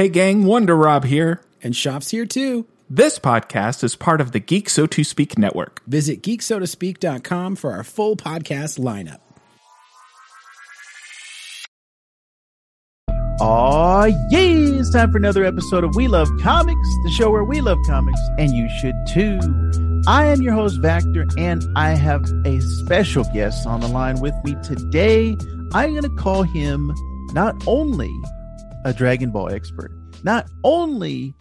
Hey 0.00 0.08
gang, 0.08 0.46
Wonder 0.46 0.74
Rob 0.74 1.04
here. 1.04 1.42
And 1.62 1.76
Shop's 1.76 2.10
here 2.10 2.24
too. 2.24 2.66
This 2.88 3.18
podcast 3.18 3.84
is 3.84 3.96
part 3.96 4.22
of 4.22 4.32
the 4.32 4.40
Geek 4.40 4.70
So 4.70 4.86
To 4.86 5.04
Speak 5.04 5.36
network. 5.36 5.82
Visit 5.86 6.22
geeksotospeak.com 6.22 7.56
for 7.56 7.72
our 7.72 7.84
full 7.84 8.16
podcast 8.16 8.78
lineup. 8.78 9.20
Aw, 13.42 14.04
yay! 14.30 14.54
It's 14.78 14.90
time 14.90 15.12
for 15.12 15.18
another 15.18 15.44
episode 15.44 15.84
of 15.84 15.94
We 15.94 16.08
Love 16.08 16.30
Comics, 16.40 16.88
the 17.04 17.10
show 17.10 17.30
where 17.30 17.44
we 17.44 17.60
love 17.60 17.76
comics, 17.86 18.20
and 18.38 18.52
you 18.56 18.70
should 18.80 18.94
too. 19.06 19.38
I 20.08 20.24
am 20.28 20.40
your 20.40 20.54
host, 20.54 20.80
Vactor, 20.80 21.30
and 21.36 21.62
I 21.76 21.90
have 21.90 22.24
a 22.46 22.58
special 22.60 23.24
guest 23.34 23.66
on 23.66 23.82
the 23.82 23.88
line 23.88 24.20
with 24.20 24.34
me 24.44 24.56
today. 24.62 25.36
I'm 25.74 25.90
going 25.90 26.04
to 26.04 26.16
call 26.16 26.44
him 26.44 26.94
not 27.34 27.62
only 27.66 28.10
a 28.84 28.94
Dragon 28.94 29.30
Ball 29.30 29.50
expert, 29.50 29.90
not 30.22 30.48
only 30.64 31.34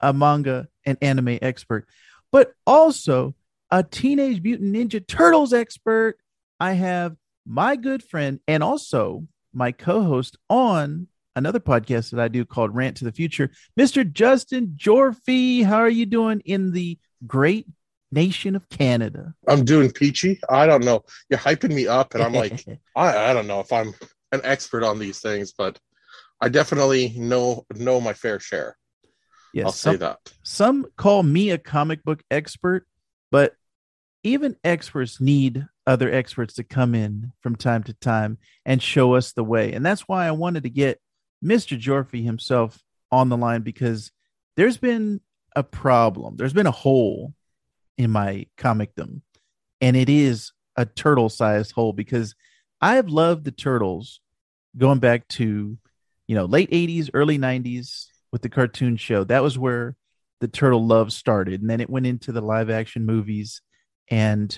a 0.00 0.12
manga 0.12 0.66
and 0.86 0.96
anime 1.02 1.38
expert, 1.42 1.86
but 2.32 2.54
also 2.66 3.34
a 3.70 3.82
Teenage 3.82 4.42
Mutant 4.42 4.74
Ninja 4.74 5.06
Turtles 5.06 5.52
expert. 5.52 6.16
I 6.58 6.72
have 6.72 7.16
my 7.46 7.76
good 7.76 8.02
friend 8.02 8.40
and 8.48 8.62
also 8.62 9.26
my 9.52 9.72
co 9.72 10.02
host 10.02 10.38
on 10.48 11.08
another 11.36 11.60
podcast 11.60 12.10
that 12.10 12.20
I 12.20 12.28
do 12.28 12.44
called 12.44 12.74
Rant 12.74 12.96
to 12.98 13.04
the 13.04 13.12
Future, 13.12 13.50
Mr. 13.78 14.10
Justin 14.10 14.74
Jorfi. 14.76 15.64
How 15.64 15.78
are 15.78 15.88
you 15.88 16.06
doing 16.06 16.40
in 16.46 16.72
the 16.72 16.98
great 17.26 17.66
nation 18.10 18.56
of 18.56 18.68
Canada? 18.70 19.34
I'm 19.46 19.66
doing 19.66 19.90
peachy. 19.90 20.40
I 20.48 20.66
don't 20.66 20.84
know. 20.84 21.04
You're 21.28 21.38
hyping 21.38 21.74
me 21.74 21.86
up, 21.86 22.14
and 22.14 22.22
I'm 22.22 22.32
like, 22.32 22.64
I, 22.96 23.30
I 23.30 23.34
don't 23.34 23.46
know 23.46 23.60
if 23.60 23.70
I'm 23.70 23.92
an 24.32 24.40
expert 24.44 24.82
on 24.82 24.98
these 24.98 25.20
things, 25.20 25.52
but 25.52 25.78
I 26.40 26.48
definitely 26.48 27.14
know 27.16 27.66
know 27.74 28.00
my 28.00 28.12
fair 28.12 28.40
share. 28.40 28.76
Yes, 29.52 29.66
I'll 29.66 29.72
some, 29.72 29.94
say 29.94 29.98
that. 29.98 30.18
Some 30.42 30.86
call 30.96 31.22
me 31.22 31.50
a 31.50 31.58
comic 31.58 32.02
book 32.04 32.22
expert, 32.30 32.86
but 33.30 33.54
even 34.22 34.56
experts 34.64 35.20
need 35.20 35.66
other 35.86 36.12
experts 36.12 36.54
to 36.54 36.64
come 36.64 36.94
in 36.94 37.32
from 37.40 37.56
time 37.56 37.82
to 37.84 37.92
time 37.94 38.38
and 38.64 38.82
show 38.82 39.14
us 39.14 39.32
the 39.32 39.44
way. 39.44 39.72
And 39.72 39.84
that's 39.84 40.02
why 40.02 40.26
I 40.26 40.32
wanted 40.32 40.62
to 40.64 40.70
get 40.70 41.00
Mr. 41.44 41.80
Jorfi 41.80 42.22
himself 42.22 42.78
on 43.10 43.28
the 43.28 43.36
line 43.36 43.62
because 43.62 44.12
there's 44.56 44.76
been 44.76 45.20
a 45.56 45.62
problem. 45.62 46.36
There's 46.36 46.52
been 46.52 46.66
a 46.66 46.70
hole 46.70 47.34
in 47.98 48.10
my 48.10 48.46
comicdom, 48.56 49.22
and 49.80 49.96
it 49.96 50.08
is 50.08 50.52
a 50.76 50.86
turtle 50.86 51.28
sized 51.28 51.72
hole 51.72 51.92
because 51.92 52.34
I've 52.80 53.08
loved 53.08 53.44
the 53.44 53.50
turtles 53.50 54.20
going 54.76 55.00
back 55.00 55.26
to, 55.28 55.76
you 56.30 56.36
know, 56.36 56.44
late 56.44 56.70
80s, 56.70 57.10
early 57.12 57.40
90s 57.40 58.06
with 58.30 58.42
the 58.42 58.48
cartoon 58.48 58.96
show. 58.96 59.24
That 59.24 59.42
was 59.42 59.58
where 59.58 59.96
the 60.40 60.46
turtle 60.46 60.86
love 60.86 61.12
started. 61.12 61.60
And 61.60 61.68
then 61.68 61.80
it 61.80 61.90
went 61.90 62.06
into 62.06 62.30
the 62.30 62.40
live 62.40 62.70
action 62.70 63.04
movies. 63.04 63.62
And 64.12 64.56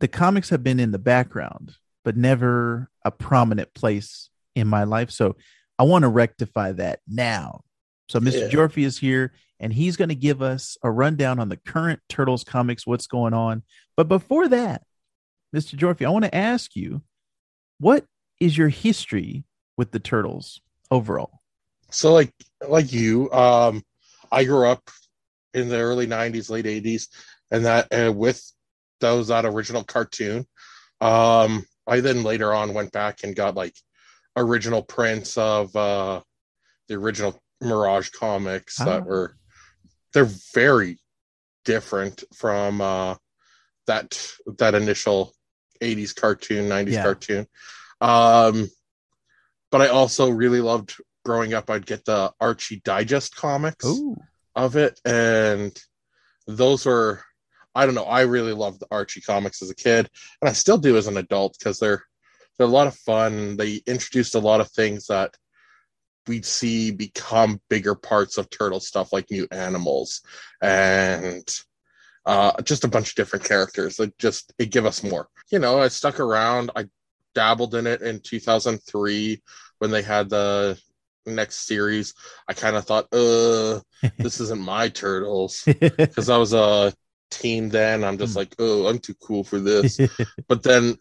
the 0.00 0.08
comics 0.08 0.48
have 0.48 0.64
been 0.64 0.80
in 0.80 0.90
the 0.90 0.98
background, 0.98 1.74
but 2.06 2.16
never 2.16 2.88
a 3.04 3.10
prominent 3.10 3.74
place 3.74 4.30
in 4.56 4.66
my 4.66 4.84
life. 4.84 5.10
So 5.10 5.36
I 5.78 5.82
want 5.82 6.04
to 6.04 6.08
rectify 6.08 6.72
that 6.72 7.00
now. 7.06 7.64
So 8.08 8.18
Mr. 8.18 8.40
Yeah. 8.40 8.48
Jorfy 8.48 8.86
is 8.86 8.96
here 8.96 9.34
and 9.60 9.70
he's 9.70 9.98
going 9.98 10.08
to 10.08 10.14
give 10.14 10.40
us 10.40 10.78
a 10.82 10.90
rundown 10.90 11.38
on 11.38 11.50
the 11.50 11.58
current 11.58 12.00
Turtles 12.08 12.44
comics, 12.44 12.86
what's 12.86 13.08
going 13.08 13.34
on. 13.34 13.62
But 13.94 14.08
before 14.08 14.48
that, 14.48 14.84
Mr. 15.54 15.78
Jorfi, 15.78 16.06
I 16.06 16.08
want 16.08 16.24
to 16.24 16.34
ask 16.34 16.74
you, 16.74 17.02
what 17.78 18.06
is 18.40 18.56
your 18.56 18.70
history 18.70 19.44
with 19.76 19.90
the 19.90 20.00
Turtles 20.00 20.62
overall? 20.90 21.40
So 21.90 22.12
like 22.12 22.32
like 22.66 22.92
you, 22.92 23.30
um, 23.32 23.82
I 24.30 24.44
grew 24.44 24.68
up 24.68 24.90
in 25.54 25.68
the 25.68 25.78
early 25.78 26.06
'90s, 26.06 26.50
late 26.50 26.66
'80s, 26.66 27.08
and 27.50 27.64
that 27.64 27.86
uh, 27.92 28.12
with 28.12 28.42
those 29.00 29.28
that 29.28 29.44
original 29.44 29.84
cartoon. 29.84 30.46
Um, 31.00 31.64
I 31.86 32.00
then 32.00 32.22
later 32.24 32.52
on 32.52 32.74
went 32.74 32.92
back 32.92 33.20
and 33.24 33.34
got 33.34 33.54
like 33.54 33.74
original 34.36 34.82
prints 34.82 35.38
of 35.38 35.74
uh, 35.74 36.20
the 36.88 36.94
original 36.94 37.40
Mirage 37.60 38.10
comics 38.10 38.76
that 38.78 39.02
Ah. 39.02 39.04
were 39.04 39.36
they're 40.12 40.28
very 40.54 40.98
different 41.64 42.24
from 42.34 42.80
uh, 42.80 43.14
that 43.86 44.20
that 44.58 44.74
initial 44.74 45.32
80s 45.80 46.14
cartoon 46.14 46.68
90s 46.68 46.92
Yeah. 46.94 47.02
cartoon 47.02 47.46
um 48.00 48.68
but 49.70 49.80
i 49.80 49.88
also 49.88 50.28
really 50.30 50.60
loved 50.60 50.94
growing 51.24 51.54
up 51.54 51.70
i'd 51.70 51.86
get 51.86 52.04
the 52.04 52.32
archie 52.40 52.80
digest 52.84 53.36
comics 53.36 53.84
Oh, 53.86 54.16
of 54.54 54.76
it 54.76 55.00
and 55.04 55.78
those 56.46 56.86
were 56.86 57.22
i 57.74 57.84
don't 57.84 57.94
know 57.94 58.04
i 58.04 58.22
really 58.22 58.52
loved 58.52 58.80
the 58.80 58.86
archie 58.90 59.20
comics 59.20 59.62
as 59.62 59.70
a 59.70 59.74
kid 59.74 60.08
and 60.40 60.48
i 60.48 60.52
still 60.52 60.78
do 60.78 60.96
as 60.96 61.06
an 61.06 61.16
adult 61.16 61.56
because 61.58 61.78
they're 61.78 62.02
they're 62.58 62.66
a 62.66 62.70
lot 62.70 62.88
of 62.88 62.96
fun. 62.96 63.56
They 63.56 63.80
introduced 63.86 64.34
a 64.34 64.40
lot 64.40 64.60
of 64.60 64.70
things 64.70 65.06
that 65.06 65.34
we'd 66.26 66.44
see 66.44 66.90
become 66.90 67.60
bigger 67.70 67.94
parts 67.94 68.36
of 68.36 68.50
turtle 68.50 68.80
stuff 68.80 69.12
like 69.12 69.30
new 69.30 69.46
animals 69.50 70.20
and 70.60 71.48
uh, 72.26 72.60
just 72.62 72.84
a 72.84 72.88
bunch 72.88 73.10
of 73.10 73.14
different 73.14 73.44
characters 73.46 73.96
that 73.96 74.18
just 74.18 74.52
it 74.58 74.70
give 74.70 74.84
us 74.84 75.02
more. 75.02 75.28
You 75.50 75.58
know 75.60 75.80
i 75.80 75.88
stuck 75.88 76.20
around 76.20 76.70
i 76.76 76.84
dabbled 77.38 77.74
in 77.76 77.86
it 77.86 78.00
in 78.02 78.18
2003 78.20 79.40
when 79.78 79.90
they 79.92 80.02
had 80.02 80.28
the 80.28 80.76
next 81.24 81.66
series. 81.66 82.14
I 82.48 82.52
kind 82.54 82.74
of 82.76 82.84
thought 82.84 83.06
uh 83.12 83.80
this 84.18 84.40
isn't 84.40 84.60
my 84.60 84.88
turtles. 84.88 85.62
Because 85.66 86.28
i 86.30 86.36
was 86.36 86.52
a 86.52 86.92
teen 87.30 87.68
then. 87.68 88.02
I'm 88.04 88.18
just 88.18 88.32
Hmm. 88.34 88.38
like 88.40 88.54
oh 88.58 88.86
i'm 88.88 88.98
too 88.98 89.14
cool 89.26 89.44
for 89.44 89.58
this. 89.60 90.00
But 90.48 90.62
then 90.62 90.96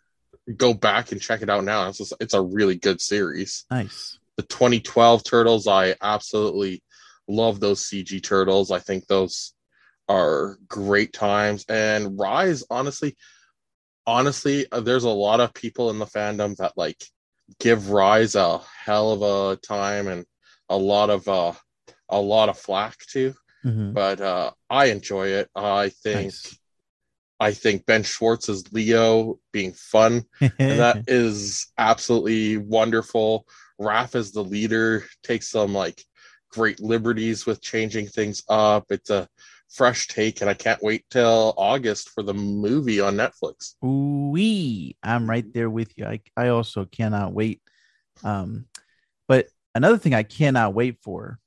go 0.55 0.73
back 0.73 1.11
and 1.11 1.19
check 1.21 1.41
it 1.41 1.49
out 1.49 1.63
now. 1.63 1.87
It's 1.89 1.97
just, 1.97 2.13
it's 2.19 2.33
a 2.35 2.41
really 2.57 2.75
good 2.87 3.01
series. 3.01 3.65
Nice. 3.71 4.19
the 4.37 4.43
2012 4.43 5.23
turtles 5.23 5.65
i 5.67 5.95
absolutely 6.01 6.83
love 7.27 7.59
those 7.59 7.81
cg 7.87 8.21
turtles. 8.23 8.69
I 8.71 8.79
think 8.79 9.07
those 9.07 9.53
are 10.07 10.57
great 10.67 11.11
times. 11.13 11.65
And 11.67 12.17
rise 12.19 12.63
honestly 12.69 13.15
honestly 14.07 14.65
uh, 14.71 14.79
there's 14.79 15.03
a 15.03 15.09
lot 15.09 15.39
of 15.39 15.53
people 15.53 15.89
in 15.91 15.99
the 15.99 16.05
fandom 16.05 16.55
that 16.55 16.71
like 16.77 17.03
give 17.59 17.91
rise 17.91 18.33
a 18.35 18.59
hell 18.85 19.11
of 19.11 19.21
a 19.21 19.57
time 19.57 20.07
and 20.07 20.25
a 20.69 20.77
lot 20.77 21.09
of 21.09 21.27
uh 21.27 21.53
a 22.09 22.19
lot 22.19 22.49
of 22.49 22.57
flack 22.57 22.97
to 23.11 23.35
Mhm. 23.65 23.93
but 23.93 24.21
uh 24.21 24.51
i 24.69 24.85
enjoy 24.85 25.27
it 25.27 25.49
i 25.55 25.89
think 25.89 26.27
Nice. 26.27 26.57
i 27.39 27.51
think 27.51 27.85
ben 27.85 28.03
schwartz's 28.03 28.71
leo 28.71 29.39
being 29.51 29.73
fun 29.73 30.23
and 30.41 30.79
that 30.79 31.03
is 31.07 31.67
absolutely 31.77 32.57
wonderful. 32.57 33.45
Raph 33.79 34.15
as 34.15 34.31
the 34.31 34.43
leader 34.43 35.05
takes 35.23 35.49
some 35.49 35.73
like 35.73 36.01
great 36.49 36.79
liberties 36.79 37.45
with 37.45 37.61
changing 37.61 38.07
things 38.07 38.43
up. 38.49 38.85
It's 38.89 39.09
a 39.11 39.27
fresh 39.69 40.07
take, 40.07 40.41
and 40.41 40.49
I 40.49 40.53
can't 40.53 40.81
wait 40.81 41.05
till 41.09 41.53
August 41.57 42.09
for 42.09 42.23
the 42.23 42.33
movie 42.33 42.99
on 42.99 43.15
Netflix. 43.15 43.75
Ooh-wee. 43.83 44.97
I'm 45.03 45.29
right 45.29 45.45
there 45.53 45.69
with 45.69 45.97
you. 45.97 46.05
I, 46.05 46.21
I 46.35 46.49
also 46.49 46.85
cannot 46.85 47.33
wait. 47.33 47.61
Um, 48.23 48.65
but 49.27 49.47
another 49.75 49.97
thing 49.97 50.13
I 50.13 50.23
cannot 50.23 50.73
wait 50.73 50.97
for 51.01 51.39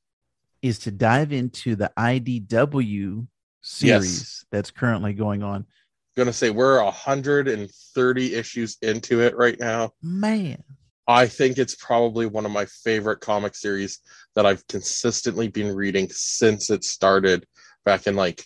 is 0.63 0.81
to 0.81 0.91
dive 0.91 1.33
into 1.33 1.75
the 1.77 1.91
IDW 1.97 3.27
series 3.63 4.45
that's 4.51 4.71
currently 4.71 5.13
going 5.13 5.43
on. 5.43 5.57
I'm 5.57 6.25
gonna 6.25 6.33
say 6.33 6.51
we're 6.51 6.83
130 6.83 8.35
issues 8.35 8.77
into 8.83 9.21
it 9.23 9.37
right 9.37 9.59
now. 9.59 9.93
Man, 10.03 10.63
I 11.07 11.27
think 11.27 11.59
it's 11.59 11.75
probably 11.77 12.27
one 12.27 12.47
of 12.47 12.53
my 12.53 12.67
favorite 12.67 13.21
comic 13.21 13.55
series 13.55 14.01
that 14.35 14.45
I've 14.45 14.67
consistently 14.67 15.49
been 15.49 15.75
reading 15.75 16.09
since 16.11 16.71
it 16.71 16.85
started 16.85 17.47
back 17.85 18.07
in 18.07 18.17
like 18.17 18.45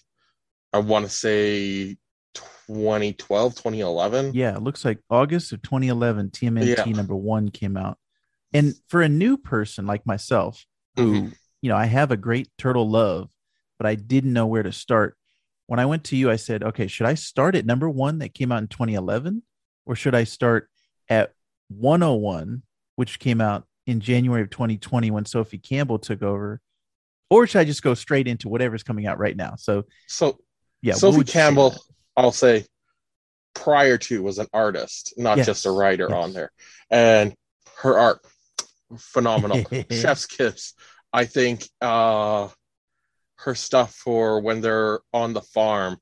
I 0.72 0.78
want 0.78 1.04
to 1.04 1.10
say 1.10 1.96
2012, 2.34 3.54
2011. 3.54 4.32
yeah, 4.34 4.56
it 4.56 4.62
looks 4.62 4.84
like 4.84 4.98
August 5.10 5.52
of 5.52 5.62
2011, 5.62 6.31
TMNT 6.31 6.76
Yeah. 6.76 6.92
number 6.96 7.14
one 7.14 7.50
came 7.50 7.76
out. 7.76 7.98
And 8.52 8.75
for 8.88 9.02
a 9.02 9.08
new 9.08 9.36
person 9.36 9.86
like 9.86 10.06
myself, 10.06 10.64
who, 10.96 11.22
Mhm. 11.22 11.34
you 11.62 11.69
know, 11.69 11.76
I 11.76 11.86
have 11.86 12.10
a 12.10 12.16
great 12.16 12.48
turtle 12.58 12.88
love, 12.88 13.31
but 13.78 13.86
I 13.86 13.94
didn't 13.94 14.32
know 14.32 14.46
where 14.46 14.62
to 14.62 14.72
start. 14.72 15.16
When 15.66 15.80
I 15.80 15.87
went 15.87 16.04
to 16.04 16.16
you, 16.16 16.30
I 16.30 16.37
said, 16.37 16.62
okay, 16.62 16.87
should 16.87 17.06
I 17.06 17.14
start 17.14 17.54
at 17.54 17.66
number 17.66 17.88
one 17.88 18.19
that 18.19 18.34
came 18.34 18.52
out 18.52 18.62
in 18.62 18.69
2011? 18.69 19.42
Or 19.87 19.94
should 19.96 20.14
I 20.14 20.25
start 20.25 20.70
at 21.08 21.32
101, 21.69 22.62
which 22.96 23.19
came 23.19 23.40
out 23.40 23.66
in 23.87 24.00
January 24.00 24.42
of 24.42 24.50
2020 24.50 25.10
when 25.10 25.25
Sophie 25.25 25.58
Campbell 25.58 25.98
took 25.98 26.22
over? 26.22 26.60
Or 27.31 27.47
should 27.47 27.61
I 27.61 27.65
just 27.65 27.82
go 27.82 27.94
straight 27.94 28.29
into 28.29 28.49
whatever's 28.49 28.82
coming 28.82 29.06
out 29.06 29.19
right 29.19 29.37
now? 29.37 29.55
So, 29.56 29.85
So 30.06 30.38
yeah, 30.82 30.94
Sophie 30.94 31.19
you 31.19 31.25
say 31.25 31.32
Campbell, 31.32 31.75
I'll 32.17 32.32
say, 32.32 32.67
prior 33.55 33.97
to 33.97 34.23
was 34.23 34.38
an 34.38 34.47
artist, 34.53 35.15
not 35.17 35.38
Yes, 35.38 35.47
just 35.47 35.67
a 35.67 35.71
writer 35.71 36.06
yes. 36.11 36.17
on 36.17 36.32
there. 36.32 36.53
And 36.91 37.35
her 37.79 37.99
art, 37.99 38.21
phenomenal. 38.99 39.65
Chef's 39.91 40.26
kiss. 40.26 40.75
I 41.12 41.25
think 41.25 41.69
uh, 41.81 42.49
her 43.37 43.55
stuff 43.55 43.94
for 43.94 44.41
when 44.41 44.61
they're 44.61 45.00
on 45.12 45.32
the 45.32 45.41
farm 45.41 45.99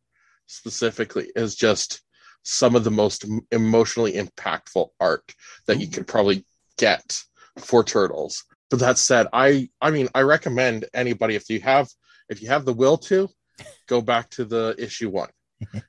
specifically 0.47 1.31
is 1.37 1.55
just 1.55 2.03
some 2.45 2.75
of 2.75 2.85
the 2.85 2.91
most 2.91 3.25
emotionally 3.51 4.15
impactful 4.15 4.89
art 4.99 5.35
that 5.67 5.81
you 5.81 5.89
could 5.89 6.07
probably 6.07 6.45
get 6.79 7.23
for 7.59 7.85
turtles. 7.85 8.45
But 8.73 8.81
that 8.81 8.97
said, 8.97 9.27
I 9.35 9.69
I 9.83 9.91
mean 9.91 10.09
I 10.15 10.23
recommend 10.23 10.87
anybody 10.95 11.35
if 11.35 11.51
you 11.51 11.61
have 11.61 11.91
if 12.31 12.41
you 12.41 12.49
have 12.49 12.65
the 12.65 12.73
will 12.73 12.97
to 12.99 13.29
go 13.87 14.01
back 14.01 14.31
to 14.31 14.47
the 14.47 14.75
issue 14.79 15.11
one 15.11 15.29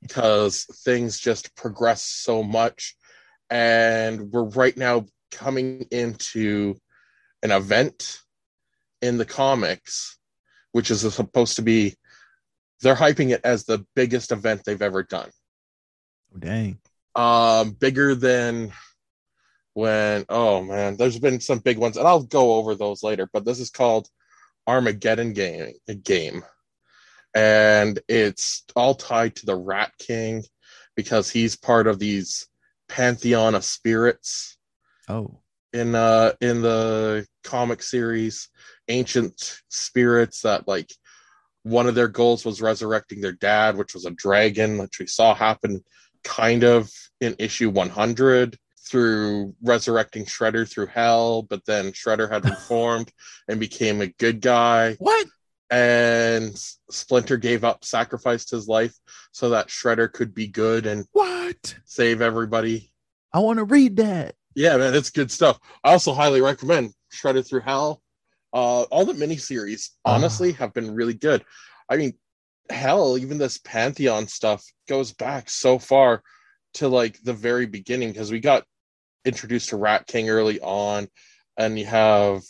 because 0.01 0.65
things 0.83 1.17
just 1.17 1.55
progress 1.55 2.03
so 2.03 2.43
much 2.43 2.97
and 3.49 4.33
we're 4.33 4.43
right 4.49 4.75
now 4.75 5.05
coming 5.31 5.85
into 5.91 6.75
an 7.41 7.51
event 7.51 8.19
in 9.01 9.17
the 9.17 9.25
comics 9.25 10.17
which 10.73 10.91
is 10.91 11.01
supposed 11.13 11.55
to 11.55 11.61
be 11.61 11.95
they're 12.81 12.95
hyping 12.95 13.29
it 13.31 13.39
as 13.45 13.63
the 13.63 13.85
biggest 13.95 14.33
event 14.33 14.61
they've 14.65 14.81
ever 14.81 15.03
done 15.03 15.29
Oh, 16.35 16.39
dang. 16.39 16.79
um 17.15 17.71
bigger 17.71 18.13
than 18.13 18.73
when 19.73 20.25
oh 20.29 20.61
man 20.61 20.95
there's 20.97 21.19
been 21.19 21.39
some 21.39 21.59
big 21.59 21.77
ones 21.77 21.97
and 21.97 22.07
i'll 22.07 22.23
go 22.23 22.53
over 22.53 22.75
those 22.75 23.01
later 23.03 23.27
but 23.33 23.43
this 23.45 23.59
is 23.59 23.69
called 23.69 24.07
armageddon 24.67 25.33
game 25.33 25.73
game 26.03 26.43
and 27.35 27.99
it's 28.07 28.63
all 28.75 28.93
tied 28.93 29.35
to 29.35 29.45
the 29.45 29.55
rat 29.55 29.91
king 29.97 30.43
because 30.95 31.29
he's 31.29 31.55
part 31.55 31.87
of 31.87 31.97
these 31.99 32.47
pantheon 32.87 33.55
of 33.55 33.65
spirits 33.65 34.57
Oh. 35.09 35.39
in 35.73 35.95
uh 35.95 36.33
in 36.39 36.61
the 36.61 37.25
comic 37.43 37.81
series 37.81 38.49
ancient 38.87 39.61
spirits 39.69 40.41
that 40.41 40.67
like 40.67 40.91
one 41.63 41.87
of 41.87 41.95
their 41.95 42.07
goals 42.07 42.45
was 42.45 42.61
resurrecting 42.61 43.21
their 43.21 43.31
dad 43.31 43.75
which 43.75 43.93
was 43.93 44.05
a 44.05 44.11
dragon 44.11 44.77
which 44.77 44.99
we 44.99 45.07
saw 45.07 45.33
happen 45.33 45.83
kind 46.23 46.63
of 46.63 46.91
in 47.19 47.35
issue 47.39 47.69
100 47.69 48.57
through 48.85 49.55
resurrecting 49.63 50.25
shredder 50.25 50.69
through 50.69 50.87
hell 50.87 51.41
but 51.41 51.65
then 51.65 51.91
shredder 51.91 52.29
had 52.29 52.43
reformed 52.45 53.11
and 53.47 53.59
became 53.59 54.01
a 54.01 54.07
good 54.07 54.41
guy 54.41 54.95
What? 54.99 55.27
and 55.71 56.55
splinter 56.89 57.37
gave 57.37 57.63
up 57.63 57.83
sacrificed 57.85 58.51
his 58.51 58.67
life 58.67 58.93
so 59.31 59.49
that 59.49 59.67
shredder 59.69 60.11
could 60.11 60.33
be 60.33 60.47
good 60.47 60.85
and 60.85 61.05
What? 61.11 61.75
save 61.85 62.21
everybody 62.21 62.91
I 63.33 63.39
want 63.39 63.57
to 63.57 63.63
read 63.63 63.97
that. 63.97 64.35
yeah, 64.53 64.77
man, 64.77 64.93
it's 64.93 65.09
good 65.09 65.31
stuff. 65.31 65.57
I 65.83 65.91
also 65.93 66.13
highly 66.13 66.39
recommend 66.39 66.93
Shredded 67.11 67.47
Through 67.47 67.61
Hell. 67.61 67.99
Uh, 68.53 68.83
all 68.83 69.05
the 69.05 69.13
miniseries, 69.13 69.89
honestly, 70.05 70.51
have 70.51 70.71
been 70.71 70.93
really 70.93 71.15
good. 71.15 71.43
I 71.89 71.97
mean, 71.97 72.13
hell, 72.69 73.17
even 73.17 73.39
this 73.39 73.57
Pantheon 73.57 74.27
stuff 74.27 74.63
goes 74.87 75.13
back 75.13 75.49
so 75.49 75.79
far 75.79 76.21
to 76.75 76.87
like 76.87 77.23
the 77.23 77.33
very 77.33 77.65
beginning 77.65 78.09
because 78.11 78.31
we 78.31 78.39
got 78.39 78.65
introduced 79.25 79.69
to 79.69 79.77
Rat 79.77 80.07
King 80.07 80.29
early 80.29 80.59
on, 80.59 81.07
and 81.57 81.77
you 81.77 81.85
have 81.85 82.41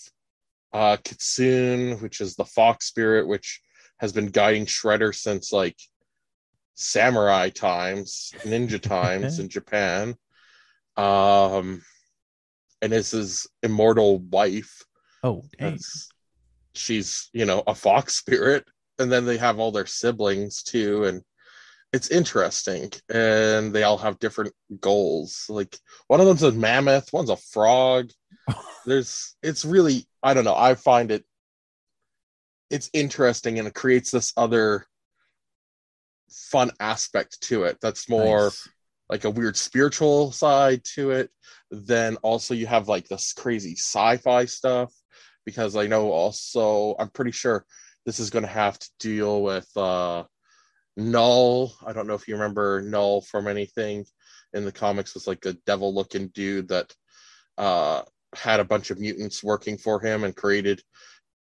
uh, 0.73 0.97
Kitsune, 1.03 1.99
which 2.01 2.21
is 2.21 2.35
the 2.35 2.45
fox 2.45 2.87
spirit, 2.87 3.27
which 3.27 3.61
has 3.99 4.11
been 4.11 4.27
guiding 4.27 4.65
Shredder 4.65 5.13
since 5.13 5.51
like 5.51 5.77
samurai 6.73 7.49
times, 7.49 8.33
ninja 8.39 8.81
times 8.81 9.39
in 9.39 9.49
Japan. 9.49 10.15
Um, 10.97 11.81
and 12.81 12.91
is 12.93 13.11
his 13.11 13.47
immortal 13.63 14.19
wife. 14.19 14.83
Oh, 15.23 15.43
dang. 15.57 15.79
She's, 16.75 17.29
you 17.33 17.45
know, 17.45 17.63
a 17.65 17.73
fox 17.73 18.15
spirit. 18.15 18.65
And 18.99 19.11
then 19.11 19.25
they 19.25 19.37
have 19.37 19.57
all 19.57 19.71
their 19.71 19.85
siblings 19.85 20.63
too. 20.63 21.05
And 21.05 21.23
it's 21.93 22.09
interesting. 22.09 22.91
And 23.07 23.71
they 23.71 23.83
all 23.83 23.99
have 23.99 24.19
different 24.19 24.53
goals. 24.81 25.45
Like 25.47 25.77
one 26.07 26.19
of 26.19 26.25
them's 26.25 26.43
a 26.43 26.51
mammoth, 26.51 27.13
one's 27.13 27.29
a 27.29 27.37
frog. 27.37 28.09
There's, 28.85 29.35
it's 29.43 29.63
really, 29.63 30.05
I 30.21 30.33
don't 30.33 30.43
know. 30.43 30.55
I 30.55 30.73
find 30.73 31.11
it, 31.11 31.23
it's 32.71 32.89
interesting 32.93 33.59
and 33.59 33.67
it 33.67 33.75
creates 33.75 34.09
this 34.09 34.33
other 34.35 34.87
fun 36.29 36.71
aspect 36.79 37.39
to 37.41 37.65
it 37.65 37.77
that's 37.79 38.09
more 38.09 38.45
Nice. 38.45 38.67
like 39.07 39.23
a 39.25 39.29
weird 39.29 39.55
spiritual 39.55 40.31
side 40.31 40.83
to 40.95 41.11
it. 41.11 41.29
Then 41.69 42.17
also 42.17 42.55
you 42.55 42.65
have 42.65 42.87
like 42.87 43.07
this 43.07 43.33
crazy 43.33 43.75
sci-fi 43.75 44.45
stuff 44.45 44.91
because 45.45 45.75
I 45.75 45.85
know 45.85 46.11
also 46.11 46.95
I'm 46.97 47.09
pretty 47.09 47.31
sure 47.31 47.65
this 48.07 48.19
is 48.19 48.31
going 48.31 48.43
to 48.43 48.49
have 48.49 48.79
to 48.79 48.89
deal 48.99 49.43
with 49.43 49.69
uh 49.77 50.23
Null. 50.97 51.73
I 51.85 51.93
don't 51.93 52.07
know 52.07 52.13
if 52.13 52.27
you 52.27 52.35
remember 52.35 52.81
Null 52.81 53.21
from 53.21 53.47
anything 53.47 54.05
in 54.53 54.65
the 54.65 54.71
comics 54.71 55.13
was 55.13 55.27
like 55.27 55.45
a 55.45 55.53
devil 55.65 55.93
looking 55.93 56.27
dude 56.27 56.69
that 56.69 56.93
uh 57.57 58.03
had 58.35 58.59
a 58.59 58.65
bunch 58.65 58.89
of 58.91 58.99
mutants 58.99 59.43
working 59.43 59.77
for 59.77 59.99
him 59.99 60.23
and 60.23 60.35
created 60.35 60.81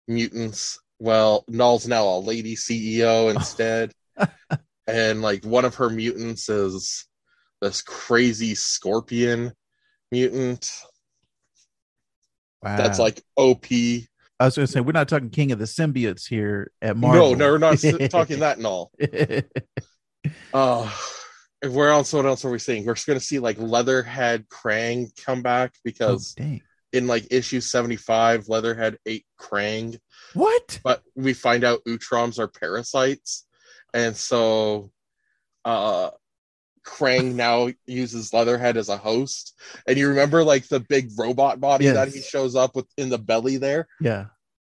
mutants. 0.08 0.78
Well, 0.98 1.44
Null's 1.48 1.86
now 1.86 2.06
a 2.06 2.18
lady 2.20 2.56
CEO 2.56 3.30
instead. 3.34 3.92
and 4.86 5.22
like 5.22 5.44
one 5.44 5.64
of 5.64 5.76
her 5.76 5.90
mutants 5.90 6.48
is 6.48 7.06
this 7.60 7.82
crazy 7.82 8.54
scorpion 8.54 9.52
mutant 10.12 10.70
Wow. 12.62 12.76
that's 12.76 12.98
like 12.98 13.22
OP. 13.36 13.66
I 14.38 14.44
was 14.46 14.56
going 14.56 14.66
to 14.66 14.72
say, 14.72 14.80
we're 14.80 14.92
not 14.92 15.08
talking 15.08 15.30
King 15.30 15.52
of 15.52 15.58
the 15.58 15.64
Symbiotes 15.64 16.28
here 16.28 16.70
at 16.82 16.96
Marvel. 16.96 17.30
No, 17.30 17.34
no, 17.34 17.52
we're 17.52 17.58
not 17.58 17.78
talking 18.10 18.40
that 18.40 18.58
and 18.58 18.66
all. 18.66 18.92
Uh, 20.52 20.90
and 21.62 21.74
where 21.74 21.90
else? 21.90 22.12
What 22.12 22.26
else 22.26 22.44
are 22.44 22.50
we 22.50 22.58
seeing? 22.58 22.84
We're 22.84 22.94
just 22.94 23.06
gonna 23.06 23.20
see 23.20 23.38
like 23.38 23.58
Leatherhead 23.58 24.48
Krang 24.48 25.08
come 25.24 25.42
back 25.42 25.72
oh, 25.74 25.80
because 25.84 26.34
dang. 26.34 26.62
in 26.92 27.06
like 27.06 27.26
issue 27.30 27.60
seventy 27.60 27.96
five, 27.96 28.48
Leatherhead 28.48 28.98
ate 29.06 29.24
Krang, 29.40 29.98
What? 30.34 30.80
but 30.84 31.02
we 31.14 31.32
find 31.32 31.64
out 31.64 31.80
Utroms 31.86 32.38
are 32.38 32.48
parasites, 32.48 33.46
and 33.94 34.16
so 34.16 34.90
uh 35.64 36.10
Krang 36.86 37.34
now 37.34 37.68
uses 37.86 38.32
Leatherhead 38.32 38.76
as 38.76 38.88
a 38.88 38.96
host. 38.96 39.58
And 39.86 39.98
you 39.98 40.08
remember 40.08 40.44
like 40.44 40.68
the 40.68 40.80
big 40.80 41.10
robot 41.18 41.60
body 41.60 41.88
that 41.88 42.08
he 42.08 42.22
shows 42.22 42.54
up 42.54 42.76
with 42.76 42.86
in 42.96 43.08
the 43.08 43.18
belly 43.18 43.56
there? 43.56 43.88
Yeah. 44.00 44.26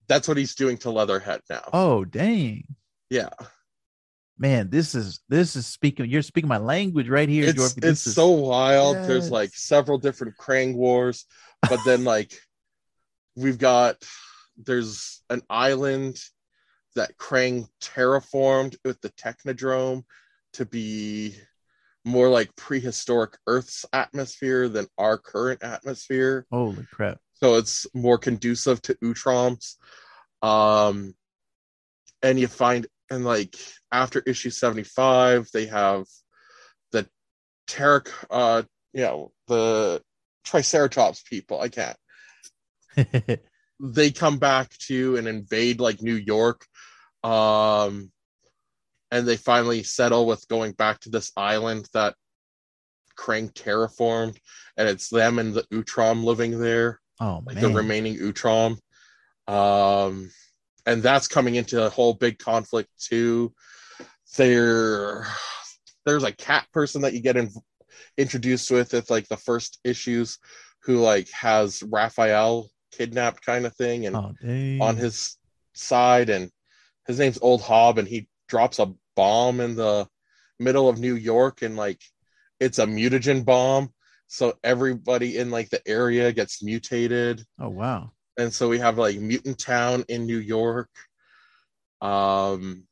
That's 0.09 0.29
what 0.29 0.37
he's 0.37 0.55
doing 0.55 0.77
to 0.79 0.91
Leatherhead 0.91 1.41
now. 1.49 1.63
Oh, 1.73 2.05
dang. 2.05 2.65
yeah. 3.09 3.31
Man, 4.39 4.71
this 4.71 4.95
is 4.95 5.21
this 5.29 5.55
is 5.57 5.67
speaking. 5.67 6.11
You're 6.11 6.23
speaking 6.23 6.49
my 6.49 6.59
language 6.59 7.09
right 7.09 7.29
here, 7.29 7.49
It's 7.49 7.77
it's 7.77 8.07
is- 8.07 8.15
so 8.15 8.29
wild. 8.31 8.97
There's 8.97 9.31
like 9.31 9.51
several 9.55 9.99
different 9.99 10.37
Krang 10.37 10.75
wars, 10.75 11.27
but 11.69 11.79
then 11.87 12.03
like 12.15 12.33
we've 13.37 13.59
got 13.59 13.97
there's 14.57 15.23
an 15.31 15.43
island 15.49 16.19
that 16.97 17.17
Krang 17.17 17.69
terraformed 17.81 18.77
with 18.85 19.01
the 19.01 19.11
Technodrome 19.11 20.03
to 20.55 20.67
be 20.67 21.37
more 22.05 22.29
like 22.29 22.55
prehistoric 22.57 23.37
Earth's 23.47 23.85
atmosphere 23.93 24.69
than 24.69 24.87
our 24.99 25.19
current 25.19 25.63
atmosphere. 25.63 26.47
Holy 26.51 26.87
crap! 26.93 27.19
so 27.35 27.57
it's 27.57 27.87
more 27.93 28.19
conducive 28.19 28.81
to 28.83 28.95
Utroms. 29.03 29.75
Um, 30.43 31.15
and 32.23 32.39
you 32.39 32.47
find, 32.47 32.87
and 33.11 33.25
like 33.25 33.57
after 33.91 34.21
issue 34.21 34.51
75, 34.51 35.49
they 35.53 35.67
have 35.67 36.05
the 36.93 37.09
Terrac, 37.67 38.09
uh, 38.31 38.63
you 38.93 39.03
know, 39.03 39.33
the 39.49 40.01
Triceratops 40.45 41.23
people. 41.23 41.61
I 41.61 41.69
can't. 41.69 41.97
They 43.85 44.13
come 44.13 44.39
back 44.39 44.71
to 44.87 45.17
and 45.17 45.27
invade 45.27 45.81
like 45.81 46.03
New 46.03 46.15
York. 46.15 46.65
Um, 47.25 48.13
and 49.13 49.29
they 49.29 49.37
finally 49.37 49.83
settle 49.83 50.27
with 50.27 50.49
going 50.49 50.73
back 50.73 50.99
to 51.01 51.11
this 51.11 51.31
island 51.37 51.87
that 51.93 52.15
Krang 53.17 53.53
terraformed, 53.53 54.39
and 54.77 54.89
it's 54.89 55.11
them 55.11 55.39
and 55.39 55.53
the 55.53 55.63
Utrom 55.65 56.25
living 56.25 56.59
there 56.59 56.99
oh 57.21 57.43
like 57.47 57.57
man, 57.57 57.63
the 57.63 57.71
remaining 57.71 58.17
Utrom. 58.17 58.79
Um, 59.47 60.31
and 60.87 61.03
that's 61.03 61.29
coming 61.29 61.57
into 61.57 61.85
a 61.85 61.91
whole 61.91 62.15
big 62.15 62.39
conflict 62.39 62.89
too. 62.99 63.53
There, 64.37 65.27
there's 66.07 66.25
a 66.25 66.33
cat 66.33 66.67
person 66.73 67.03
that 67.03 67.13
you 67.13 67.21
get 67.21 67.37
in, 67.37 67.51
introduced 68.17 68.71
with 68.71 68.95
at 68.95 69.11
like 69.11 69.29
the 69.29 69.37
first 69.37 69.79
issues, 69.85 70.39
who 70.85 70.97
like 70.97 71.29
has 71.33 71.83
Raphael 71.83 72.71
kidnapped 72.93 73.45
kind 73.45 73.67
of 73.67 73.77
thing, 73.77 74.07
and 74.07 74.17
oh 74.17 74.35
on 74.81 74.97
his 74.97 75.37
side, 75.75 76.31
and 76.31 76.51
his 77.07 77.19
name's 77.19 77.39
Old 77.43 77.61
Hob, 77.61 77.99
and 77.99 78.09
he 78.09 78.27
drops 78.49 78.79
a 78.79 78.95
bomb 79.17 79.61
in 79.61 79.75
the 79.77 80.07
middle 80.59 80.89
of 80.89 80.99
New 80.99 81.15
York, 81.15 81.63
and 81.63 81.77
like 81.77 82.01
it's 82.61 82.79
a 82.79 82.87
mutagen 82.87 83.45
bomb, 83.45 83.91
so 84.27 84.55
everybody 84.63 85.39
in 85.39 85.51
like 85.51 85.71
the 85.71 85.87
area 85.87 86.33
gets 86.33 86.63
mutated 86.63 87.45
oh 87.61 87.69
wow, 87.69 88.13
and 88.39 88.53
so 88.53 88.69
we 88.69 88.79
have 88.79 88.99
like 88.99 89.19
Mutant 89.19 89.59
Town 89.59 90.05
in 90.09 90.27
New 90.27 90.39
York. 90.39 90.91
Um, 92.01 92.85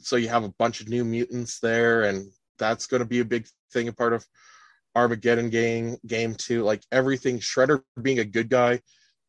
so 0.00 0.16
you 0.16 0.28
have 0.28 0.44
a 0.44 0.54
bunch 0.58 0.80
of 0.80 0.88
new 0.88 1.04
mutants 1.04 1.60
there, 1.60 2.02
and 2.02 2.30
that's 2.58 2.86
going 2.86 3.02
to 3.02 3.08
be 3.08 3.20
a 3.20 3.24
big 3.24 3.46
thing, 3.72 3.88
a 3.88 3.92
part 3.92 4.12
of 4.12 4.26
Armageddon 4.94 5.50
game 5.50 5.96
game 6.06 6.34
two. 6.34 6.62
Like 6.62 6.82
everything, 6.90 7.38
Shredder 7.38 7.82
being 8.00 8.18
a 8.18 8.24
good 8.24 8.48
guy 8.48 8.80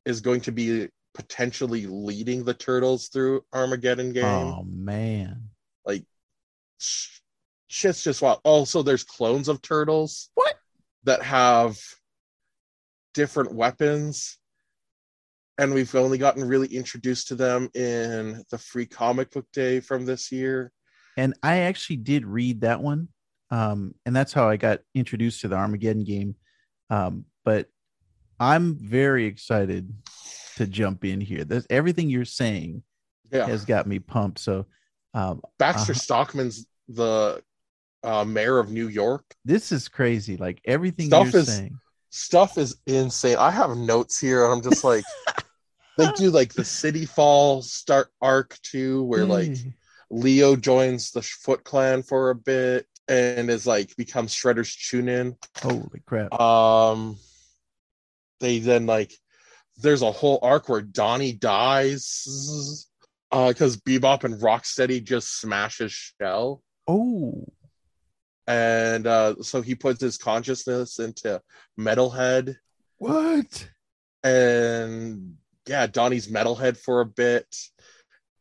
is 0.06 0.22
going 0.22 0.42
to 0.42 0.52
be 0.52 0.90
potentially 1.14 1.86
leading 1.86 2.44
the 2.44 2.54
turtles 2.54 3.08
through 3.08 3.44
Armageddon 3.54 4.14
game. 4.14 4.26
Oh 4.26 4.64
man. 4.64 5.43
Like 6.84 6.90
sh- 6.90 7.20
shit's 7.68 8.04
just 8.04 8.22
wild. 8.22 8.40
Also, 8.44 8.84
there's 8.84 9.04
clones 9.04 9.48
of 9.48 9.62
turtles. 9.62 10.30
What? 10.36 10.56
That 11.06 11.22
have 11.24 11.78
different 13.14 13.54
weapons. 13.54 14.38
And 15.60 15.74
we've 15.74 15.94
only 15.94 16.18
gotten 16.18 16.48
really 16.48 16.68
introduced 16.68 17.28
to 17.28 17.36
them 17.36 17.70
in 17.76 18.44
the 18.50 18.58
free 18.58 18.88
comic 18.88 19.32
book 19.32 19.46
day 19.54 19.80
from 19.80 20.06
this 20.06 20.32
year. 20.32 20.72
And 21.16 21.36
I 21.44 21.58
actually 21.60 21.98
did 21.98 22.26
read 22.26 22.62
that 22.62 22.82
one. 22.82 23.10
Um, 23.52 23.94
and 24.06 24.16
that's 24.16 24.34
how 24.34 24.50
I 24.50 24.58
got 24.58 24.80
introduced 24.96 25.42
to 25.42 25.48
the 25.48 25.56
Armageddon 25.56 26.04
game. 26.06 26.36
Um, 26.90 27.26
but 27.46 27.68
I'm 28.40 28.76
very 28.80 29.26
excited 29.26 29.94
to 30.56 30.66
jump 30.66 31.06
in 31.06 31.22
here. 31.22 31.44
There's 31.44 31.68
everything 31.70 32.10
you're 32.10 32.26
saying 32.26 32.82
Yeah. 33.32 33.46
has 33.46 33.64
got 33.64 33.86
me 33.86 34.00
pumped. 34.00 34.40
So 34.40 34.66
um, 35.14 35.42
Baxter 35.60 35.92
Uh-huh. 35.92 36.00
Stockman's 36.00 36.66
the 36.88 37.42
uh, 38.04 38.26
mayor 38.26 38.60
of 38.60 38.72
New 38.72 38.88
York. 38.88 39.24
this 39.46 39.72
is 39.72 39.88
crazy. 39.88 40.38
Like 40.38 40.62
everything 40.66 41.08
Stuff 41.08 41.32
you're 41.34 41.42
is- 41.42 41.56
saying. 41.56 41.78
Stuff 42.16 42.60
is 42.60 42.78
insane. 42.86 43.38
I 43.38 43.50
have 43.50 43.76
notes 43.76 44.20
here, 44.20 44.44
and 44.46 44.54
I'm 44.54 44.62
just 44.62 44.84
like, 44.84 45.04
they 45.98 46.08
do 46.16 46.30
like 46.30 46.54
the 46.54 46.64
City 46.64 47.06
Fall 47.08 47.64
start 47.64 48.10
arc 48.22 48.56
too, 48.62 49.04
where 49.06 49.26
like 49.26 49.58
Leo 50.12 50.56
joins 50.56 51.10
the 51.10 51.24
Foot 51.24 51.64
Clan 51.64 52.04
for 52.04 52.30
a 52.30 52.36
bit 52.36 52.86
and 53.08 53.50
is 53.50 53.66
like 53.66 53.96
becomes 53.96 54.32
Shredder's 54.36 54.70
Chunin. 54.70 55.36
holy 55.60 56.02
crap. 56.06 56.40
Um, 56.40 57.18
they 58.40 58.60
then 58.60 58.86
like 58.86 59.12
there's 59.78 60.04
a 60.04 60.12
whole 60.12 60.38
arc 60.44 60.70
where 60.70 60.82
Donnie 60.84 61.34
dies 61.34 62.88
uh 63.32 63.48
because 63.48 63.78
Bebop 63.78 64.24
and 64.24 64.40
Rocksteady 64.40 65.04
just 65.04 65.40
smash 65.42 65.80
his 65.80 65.92
shell. 65.94 66.62
Oh, 66.88 67.46
And 68.48 69.08
uh 69.08 69.36
so 69.42 69.62
he 69.62 69.76
puts 69.76 70.02
his 70.02 70.18
consciousness 70.18 71.00
into 71.00 71.42
Metalhead 71.80 72.56
what? 72.98 73.70
and 74.24 75.36
yeah, 75.66 75.88
Donnie's 75.88 76.28
Metalhead 76.28 76.78
for 76.78 77.02
a 77.02 77.06
bit. 77.06 77.56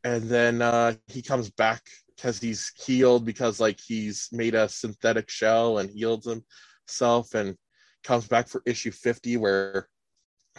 And 0.04 0.24
then 0.24 0.62
uh 0.62 0.94
he 1.06 1.22
comes 1.22 1.50
back 1.50 1.82
because 2.16 2.40
he's 2.40 2.72
healed 2.84 3.24
because 3.24 3.60
like 3.60 3.80
he's 3.80 4.28
made 4.32 4.54
a 4.54 4.68
synthetic 4.68 5.30
shell 5.30 5.78
and 5.78 5.90
healed 5.90 6.24
himself 6.24 7.34
and 7.34 7.56
comes 8.04 8.26
back 8.26 8.48
for 8.48 8.62
issue 8.66 8.90
50 8.90 9.36
where 9.36 9.88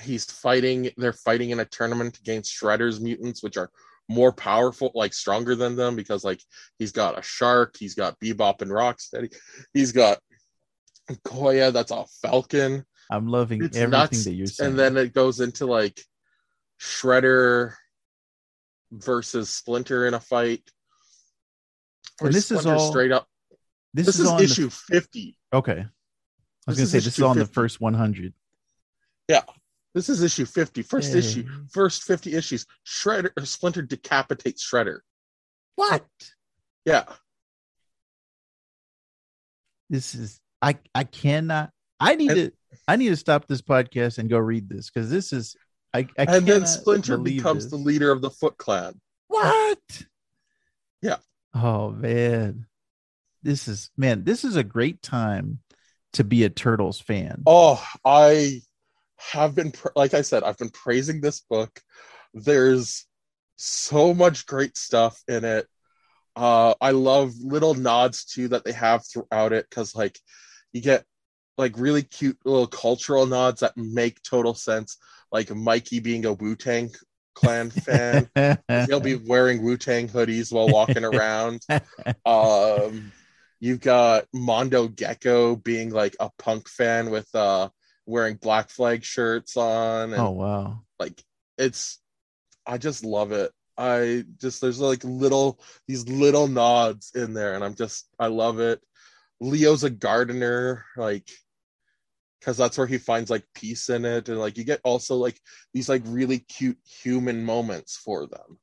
he's 0.02 0.26
fighting 0.26 0.90
they're 0.98 1.14
fighting 1.14 1.52
in 1.52 1.60
a 1.60 1.66
tournament 1.66 2.18
against 2.20 2.54
Shredder's 2.54 3.00
mutants 3.00 3.44
which 3.44 3.58
are 3.58 3.70
more 4.10 4.32
powerful 4.34 4.92
like 4.96 5.14
stronger 5.14 5.56
than 5.56 5.76
them 5.76 5.96
because 5.96 6.24
like 6.24 6.42
he's 6.78 6.92
got 6.92 7.18
a 7.18 7.22
shark 7.22 7.76
he's 7.80 7.96
got 7.96 8.20
Bebop 8.20 8.62
and 8.62 8.70
Rocksteady 8.72 9.34
he's 9.74 9.92
got 9.94 10.20
Koya 11.26 11.72
that's 11.72 11.92
a 11.92 12.06
falcon 12.22 12.86
I'm 13.12 13.28
loving 13.28 13.64
It's 13.64 13.78
everything 13.78 13.90
nuts, 14.00 14.24
that 14.26 14.34
you're 14.34 14.48
saying. 14.48 14.72
and 14.72 14.80
then 14.80 14.98
it 14.98 15.14
goes 15.14 15.40
into 15.40 15.66
like 15.66 16.00
Shredder 16.82 17.74
versus 18.92 19.50
Splinter 19.50 20.06
in 20.08 20.14
a 20.14 20.20
fight. 20.20 20.62
Or 22.22 22.28
And 22.28 22.36
this 22.36 22.52
is 22.52 22.66
all- 22.66 22.90
straight 22.92 23.12
up. 23.12 23.28
this, 23.94 24.06
This, 24.08 24.16
is, 24.16 24.22
is, 24.22 24.28
on 24.28 24.38
the- 24.38 24.44
issue 24.44 24.70
fifty. 24.70 25.38
okay. 25.54 25.80
I 25.86 25.86
was 26.72 26.78
gonna 26.78 26.88
say 26.88 26.98
this 27.00 27.08
is 27.08 27.20
issue 27.20 27.26
on 27.26 27.38
the 27.38 27.46
first 27.46 27.82
100. 27.82 28.34
This 29.94 30.10
is 30.10 30.24
issue 30.24 30.46
50. 30.46 30.82
First 30.82 31.14
Yay. 31.14 31.20
issue. 31.20 31.48
First 31.72 32.04
fifty 32.04 32.34
issues. 32.36 32.66
Shredder 32.86 33.30
or 33.38 33.46
Splinter 33.46 33.82
decapitates 33.84 34.68
Shredder. 34.68 35.00
What? 35.76 36.06
Yeah. 36.86 37.06
This 39.90 40.16
is 40.16 40.40
I 40.62 40.78
I 40.96 41.04
cannot. 41.04 41.72
I 42.00 42.16
need 42.16 42.32
And- 42.32 42.52
to 42.52 42.54
I 42.88 42.96
need 42.96 43.10
to 43.10 43.16
stop 43.16 43.48
this 43.48 43.62
podcast 43.62 44.18
and 44.18 44.30
go 44.30 44.38
read 44.40 44.68
this 44.68 44.90
because 44.90 45.10
this 45.10 45.32
is 45.32 45.56
I, 45.94 46.08
I 46.18 46.24
and 46.36 46.46
then 46.48 46.66
Splinter 46.66 47.18
becomes 47.20 47.66
this. 47.66 47.72
the 47.72 47.78
leader 47.78 48.12
of 48.12 48.22
the 48.22 48.32
Foot 48.32 48.58
Clan. 48.58 49.00
What? 49.28 50.04
Yeah. 51.02 51.18
Oh 51.54 51.92
man. 51.92 52.66
This 53.44 53.68
is 53.68 53.92
man, 53.96 54.24
this 54.24 54.44
is 54.44 54.56
a 54.56 54.64
great 54.64 55.02
time 55.04 55.60
to 56.14 56.24
be 56.24 56.44
a 56.46 56.50
Turtles 56.50 57.00
fan. 57.00 57.44
Oh, 57.46 57.84
I 58.04 58.62
have 59.32 59.56
been 59.56 59.74
like 59.96 60.14
I 60.14 60.22
said, 60.22 60.44
I've 60.44 60.58
been 60.58 60.70
praising 60.70 61.22
this 61.22 61.42
book. 61.42 61.82
There's 62.34 63.06
so 63.56 64.14
much 64.14 64.46
great 64.46 64.78
stuff 64.78 65.22
in 65.28 65.46
it. 65.46 65.68
Uh, 66.36 66.74
I 66.82 66.92
love 66.92 67.34
little 67.40 67.76
nods 67.76 68.26
too 68.26 68.48
that 68.50 68.66
they 68.66 68.72
have 68.72 69.06
throughout 69.06 69.54
it 69.54 69.68
because 69.70 69.96
like 69.96 70.20
you 70.72 70.82
get 70.82 71.06
like 71.58 71.78
really 71.78 72.02
cute 72.02 72.38
little 72.44 72.68
cultural 72.68 73.26
nods 73.26 73.62
that 73.62 73.78
make 73.78 74.22
total 74.24 74.54
sense. 74.54 74.98
Like 75.32 75.54
Mikey 75.54 76.00
being 76.00 76.26
a 76.26 76.34
Wu 76.34 76.56
Tang 76.56 76.90
Clan 77.36 77.70
fan, 77.70 78.30
he'll 78.88 79.00
be 79.00 79.16
wearing 79.16 79.64
Wu 79.64 79.78
Tang 79.78 80.08
hoodies 80.08 80.52
while 80.52 80.70
walking 80.70 81.06
around. 81.06 81.62
Um, 82.26 83.12
you've 83.60 83.80
got 83.80 84.26
Mondo 84.34 84.88
Gecko 84.88 85.56
being 85.56 85.90
like 85.90 86.16
a 86.20 86.30
punk 86.38 86.68
fan 86.68 87.10
with 87.10 87.28
uh 87.34 87.70
wearing 88.06 88.36
Black 88.36 88.70
Flag 88.70 89.04
shirts 89.04 89.58
on, 89.58 90.14
and 90.14 90.22
oh 90.22 90.32
wow. 90.32 90.82
like 91.00 91.24
it's, 91.58 92.00
I 92.66 92.78
just 92.78 93.04
love 93.04 93.32
it. 93.32 93.52
I 93.78 94.26
just 94.40 94.62
there's 94.62 94.80
like 94.80 95.04
little 95.04 95.60
these 95.88 96.08
little 96.08 96.48
nods 96.48 97.12
in 97.16 97.34
there, 97.34 97.54
and 97.54 97.64
I'm 97.64 97.76
just 97.76 98.08
I 98.20 98.28
love 98.28 98.60
it. 98.60 98.82
Leo's 99.42 99.84
a 99.84 99.90
gardener, 99.90 100.86
like 100.96 101.30
because 102.40 102.58
that's 102.58 102.78
where 102.78 102.88
he 102.88 102.98
finds 102.98 103.30
like 103.30 103.46
peace 103.56 103.90
in 103.90 104.06
it, 104.06 104.30
and 104.30 104.40
like 104.40 104.58
you 104.58 104.64
get 104.64 104.82
also 104.84 105.16
like 105.16 105.40
these 105.74 105.90
like 105.90 106.04
really 106.06 106.40
cute 106.40 106.78
human 106.86 107.44
moments 107.44 107.96
for 107.96 108.28
them. 108.28 108.60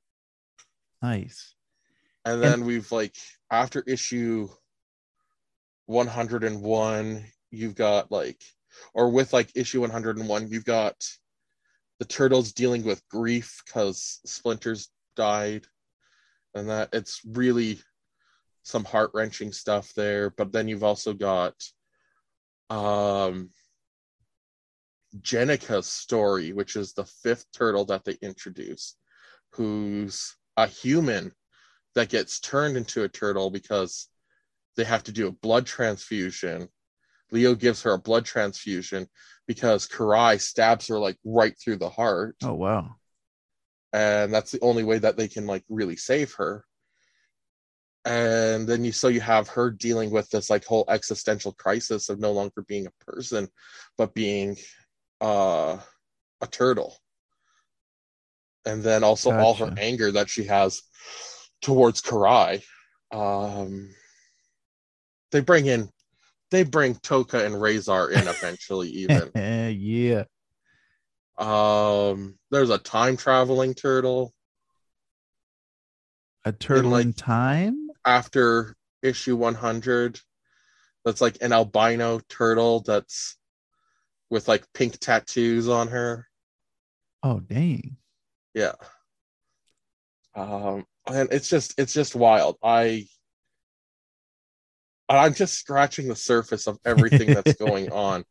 Nice. 1.02 1.54
And 2.25 2.42
then 2.42 2.66
we've 2.66 2.92
like 2.92 3.16
after 3.50 3.82
issue 3.87 4.49
101, 5.87 7.25
you've 7.50 7.75
got 7.75 8.12
like, 8.12 8.40
or 8.95 9.11
with 9.11 9.33
like 9.33 9.50
issue 9.55 9.81
101, 9.81 10.49
you've 10.49 10.65
got 10.65 10.97
the 11.99 12.05
turtles 12.05 12.53
dealing 12.53 12.85
with 12.85 13.07
grief 13.09 13.62
because 13.65 14.21
Splinters 14.25 14.89
died, 15.17 15.67
and 16.55 16.69
that 16.71 16.91
it's 16.93 17.21
really 17.25 17.81
some 18.62 18.85
heart 18.85 19.11
wrenching 19.15 19.53
stuff 19.53 19.93
there. 19.95 20.31
But 20.31 20.53
then 20.53 20.69
you've 20.69 20.85
also 20.85 21.12
got 21.12 21.55
um 22.71 23.50
Jennika's 25.19 25.87
story, 25.87 26.53
which 26.53 26.77
is 26.77 26.93
the 26.93 27.05
fifth 27.05 27.47
turtle 27.53 27.85
that 27.87 28.05
they 28.05 28.17
introduce, 28.23 28.97
who's 29.50 30.37
a 30.57 30.67
human 30.67 31.33
that 31.95 32.09
gets 32.09 32.41
turned 32.41 32.77
into 32.77 33.03
a 33.03 33.09
turtle 33.09 33.50
because 33.50 34.09
they 34.77 34.85
have 34.85 35.03
to 35.05 35.12
do 35.12 35.27
a 35.27 35.33
blood 35.33 35.67
transfusion. 35.67 36.69
Leo 37.33 37.55
gives 37.55 37.83
her 37.83 37.93
a 37.93 37.99
blood 37.99 38.25
transfusion 38.25 39.09
because 39.47 39.89
Karai 39.89 40.41
stabs 40.41 40.89
her 40.89 40.99
like 40.99 41.19
right 41.25 41.55
through 41.59 41.77
the 41.77 41.91
heart, 41.91 42.37
Oh 42.43 42.55
wow. 42.55 42.97
and 43.93 44.33
that's 44.33 44.51
the 44.53 44.61
only 44.61 44.85
way 44.85 44.99
that 44.99 45.17
they 45.17 45.29
can 45.29 45.47
like 45.47 45.65
really 45.69 45.97
save 45.97 46.35
her. 46.35 46.65
And 48.05 48.67
then 48.67 48.83
you 48.85 48.93
so 48.93 49.09
you 49.09 49.21
have 49.21 49.49
her 49.49 49.71
dealing 49.71 50.11
with 50.11 50.31
this 50.31 50.49
like 50.49 50.65
whole 50.65 50.85
existential 50.89 51.53
crisis 51.53 52.09
of 52.09 52.19
no 52.19 52.33
longer 52.33 52.63
being 52.67 52.87
a 52.87 53.05
person, 53.05 53.49
but 53.99 54.15
being 54.15 54.57
uh 55.21 55.79
a 56.41 56.47
turtle. 56.47 56.97
And 58.65 58.83
then 58.83 59.05
also 59.05 59.31
all 59.33 59.55
her 59.55 59.75
anger 59.79 60.13
that 60.13 60.31
she 60.31 60.45
has 60.45 60.81
towards 61.61 62.01
Karai. 62.01 62.63
Um 63.13 63.91
they 65.33 65.41
bring 65.41 65.67
in 65.67 65.91
they 66.50 66.62
bring 66.64 66.95
Tokka 66.97 67.45
and 67.47 67.54
Rahzar 67.54 68.11
in 68.11 68.26
eventually 68.28 68.88
even. 68.90 69.30
yeah. 69.35 70.25
Um 71.38 72.38
there's 72.50 72.71
a 72.71 72.78
time 72.78 73.16
traveling 73.16 73.75
turtle 73.75 74.33
A 76.45 76.52
turtle 76.52 76.90
like- 76.92 77.04
in 77.07 77.12
time? 77.12 77.88
after 78.07 78.75
issue 79.02 79.37
100 79.37 80.21
that's 81.04 81.21
like 81.21 81.37
an 81.42 81.52
albino 81.52 82.19
turtle 82.28 82.80
that's 82.80 83.37
with 84.30 84.49
like 84.49 84.64
pink 84.75 84.99
tattoos 84.99 85.69
on 85.69 85.88
her 85.88 86.26
Oh 87.23 87.40
dang. 87.40 87.97
Yeah. 88.54 88.73
Um, 90.35 90.87
and 91.07 91.28
it's 91.33 91.49
just 91.50 91.78
it's 91.78 91.92
just 91.92 92.14
wild. 92.14 92.57
I 92.62 93.07
I'm 95.19 95.35
just 95.35 95.55
scratching 95.55 96.09
the 96.09 96.17
surface 96.17 96.67
of 96.67 96.79
everything 96.85 97.35
that's 97.35 97.55
going 97.55 97.90
on. 97.93 98.25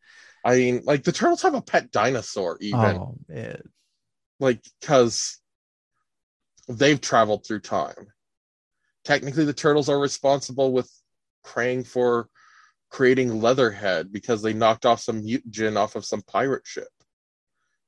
I 0.45 0.55
mean, 0.55 0.81
like 0.85 1.03
the 1.03 1.11
turtles 1.11 1.41
have 1.41 1.53
a 1.55 1.61
pet 1.61 1.91
dinosaur, 1.91 2.57
even 2.61 2.79
Oh 2.79 3.15
man. 3.27 3.61
like 4.39 4.61
because 4.79 5.39
they've 6.69 7.01
traveled 7.01 7.45
through 7.45 7.59
time. 7.61 8.07
Technically, 9.03 9.45
the 9.45 9.53
turtles 9.53 9.89
are 9.89 9.99
responsible 9.99 10.71
with 10.71 10.89
praying 11.43 11.83
for 11.83 12.29
creating 12.89 13.41
Leatherhead 13.41 14.11
because 14.11 14.41
they 14.41 14.53
knocked 14.53 14.85
off 14.85 14.99
some 15.01 15.21
mutagen 15.23 15.77
off 15.77 15.95
of 15.95 16.05
some 16.05 16.21
pirate 16.21 16.65
ship 16.65 16.87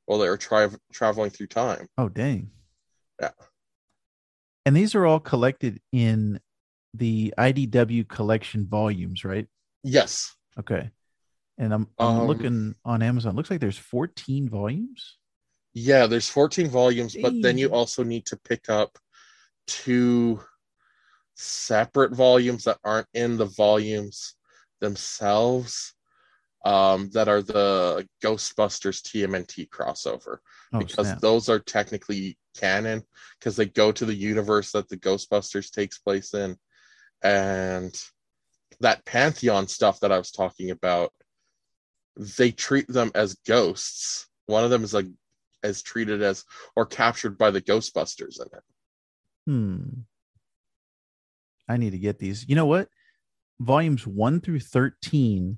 while 0.05 0.19
they 0.19 0.27
were 0.27 0.37
tra- 0.37 0.77
traveling 0.91 1.29
through 1.29 1.47
time. 1.47 1.87
Oh 1.97 2.09
dang. 2.09 2.51
Yeah. 3.21 3.31
And 4.65 4.75
these 4.75 4.93
are 4.95 5.05
all 5.05 5.19
collected 5.19 5.79
in 5.91 6.39
the 6.93 7.33
IDW 7.37 8.07
collection 8.07 8.67
volumes, 8.67 9.23
right? 9.23 9.47
Yes, 9.83 10.35
Okay. 10.59 10.91
And 11.57 11.73
I'm, 11.73 11.87
I'm 11.99 12.17
Um, 12.17 12.27
looking 12.27 12.75
on 12.85 13.01
Amazon. 13.01 13.35
Looks 13.35 13.51
like 13.51 13.59
there's 13.59 13.77
14 13.77 14.49
volumes. 14.49 15.17
Yeah, 15.73 16.07
there's 16.07 16.27
14 16.29 16.69
volumes, 16.69 17.15
but 17.21 17.33
then 17.41 17.57
you 17.57 17.71
also 17.71 18.03
need 18.03 18.25
to 18.27 18.37
pick 18.37 18.69
up 18.69 18.97
two 19.67 20.41
separate 21.35 22.13
volumes 22.13 22.65
that 22.65 22.79
aren't 22.83 23.07
in 23.13 23.37
the 23.37 23.45
volumes 23.45 24.35
themselves. 24.79 25.93
Um, 26.63 27.09
that 27.13 27.27
are 27.27 27.41
the 27.41 28.07
Ghostbusters 28.23 29.01
TMNT 29.01 29.67
crossover 29.69 30.37
Oh, 30.73 30.79
because 30.79 31.07
snap. 31.07 31.19
those 31.19 31.49
are 31.49 31.57
technically 31.59 32.37
canon 32.55 33.01
because 33.39 33.55
they 33.55 33.65
go 33.65 33.91
to 33.91 34.05
the 34.05 34.13
universe 34.13 34.71
that 34.73 34.87
the 34.87 34.97
Ghostbusters 34.97 35.71
takes 35.71 35.97
place 35.97 36.35
in, 36.35 36.55
and 37.23 37.95
that 38.79 39.05
Pantheon 39.05 39.67
stuff 39.67 39.99
that 39.99 40.11
I 40.11 40.17
was 40.17 40.31
talking 40.31 40.71
about, 40.71 41.11
they 42.17 42.51
treat 42.51 42.87
them 42.87 43.11
as 43.15 43.35
ghosts. 43.47 44.27
One 44.47 44.63
of 44.63 44.69
them 44.69 44.83
is 44.83 44.93
like 44.93 45.07
as 45.63 45.81
treated 45.81 46.21
as 46.21 46.43
or 46.75 46.85
captured 46.85 47.37
by 47.37 47.51
the 47.51 47.61
Ghostbusters 47.61 48.39
in 48.39 48.47
it. 48.47 48.63
Hmm. 49.45 49.89
I 51.69 51.77
need 51.77 51.91
to 51.91 51.99
get 51.99 52.19
these. 52.19 52.45
You 52.47 52.55
know 52.55 52.65
what? 52.65 52.89
Volumes 53.59 54.05
1 54.05 54.41
through 54.41 54.59
13 54.59 55.57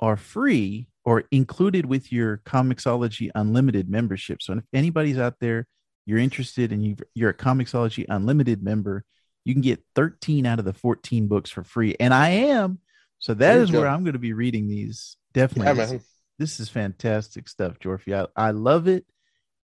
are 0.00 0.16
free 0.16 0.88
or 1.04 1.24
included 1.30 1.86
with 1.86 2.12
your 2.12 2.38
Comixology 2.38 3.30
Unlimited 3.34 3.88
membership. 3.88 4.42
So 4.42 4.54
if 4.54 4.64
anybody's 4.72 5.18
out 5.18 5.36
there, 5.40 5.66
you're 6.04 6.18
interested 6.18 6.72
and 6.72 6.84
you 6.84 6.96
you're 7.14 7.30
a 7.30 7.34
Comixology 7.34 8.04
Unlimited 8.08 8.62
member, 8.62 9.04
you 9.44 9.54
can 9.54 9.62
get 9.62 9.82
13 9.94 10.46
out 10.46 10.58
of 10.58 10.64
the 10.64 10.72
14 10.72 11.26
books 11.28 11.50
for 11.50 11.64
free. 11.64 11.96
And 11.98 12.12
I 12.14 12.28
am. 12.30 12.78
So 13.18 13.34
that 13.34 13.56
is 13.58 13.70
is 13.70 13.76
where. 13.76 13.86
I'm 13.88 14.04
going 14.04 14.12
to 14.14 14.18
be 14.18 14.32
reading 14.32 14.68
these. 14.68 15.16
Definitely. 15.32 15.78
Yeah, 15.80 15.86
This- 15.86 16.08
this 16.38 16.58
is 16.60 16.68
fantastic 16.68 17.48
stuff, 17.48 17.78
Jorphy. 17.78 18.14
I, 18.14 18.26
I 18.34 18.50
love 18.50 18.88
it. 18.88 19.04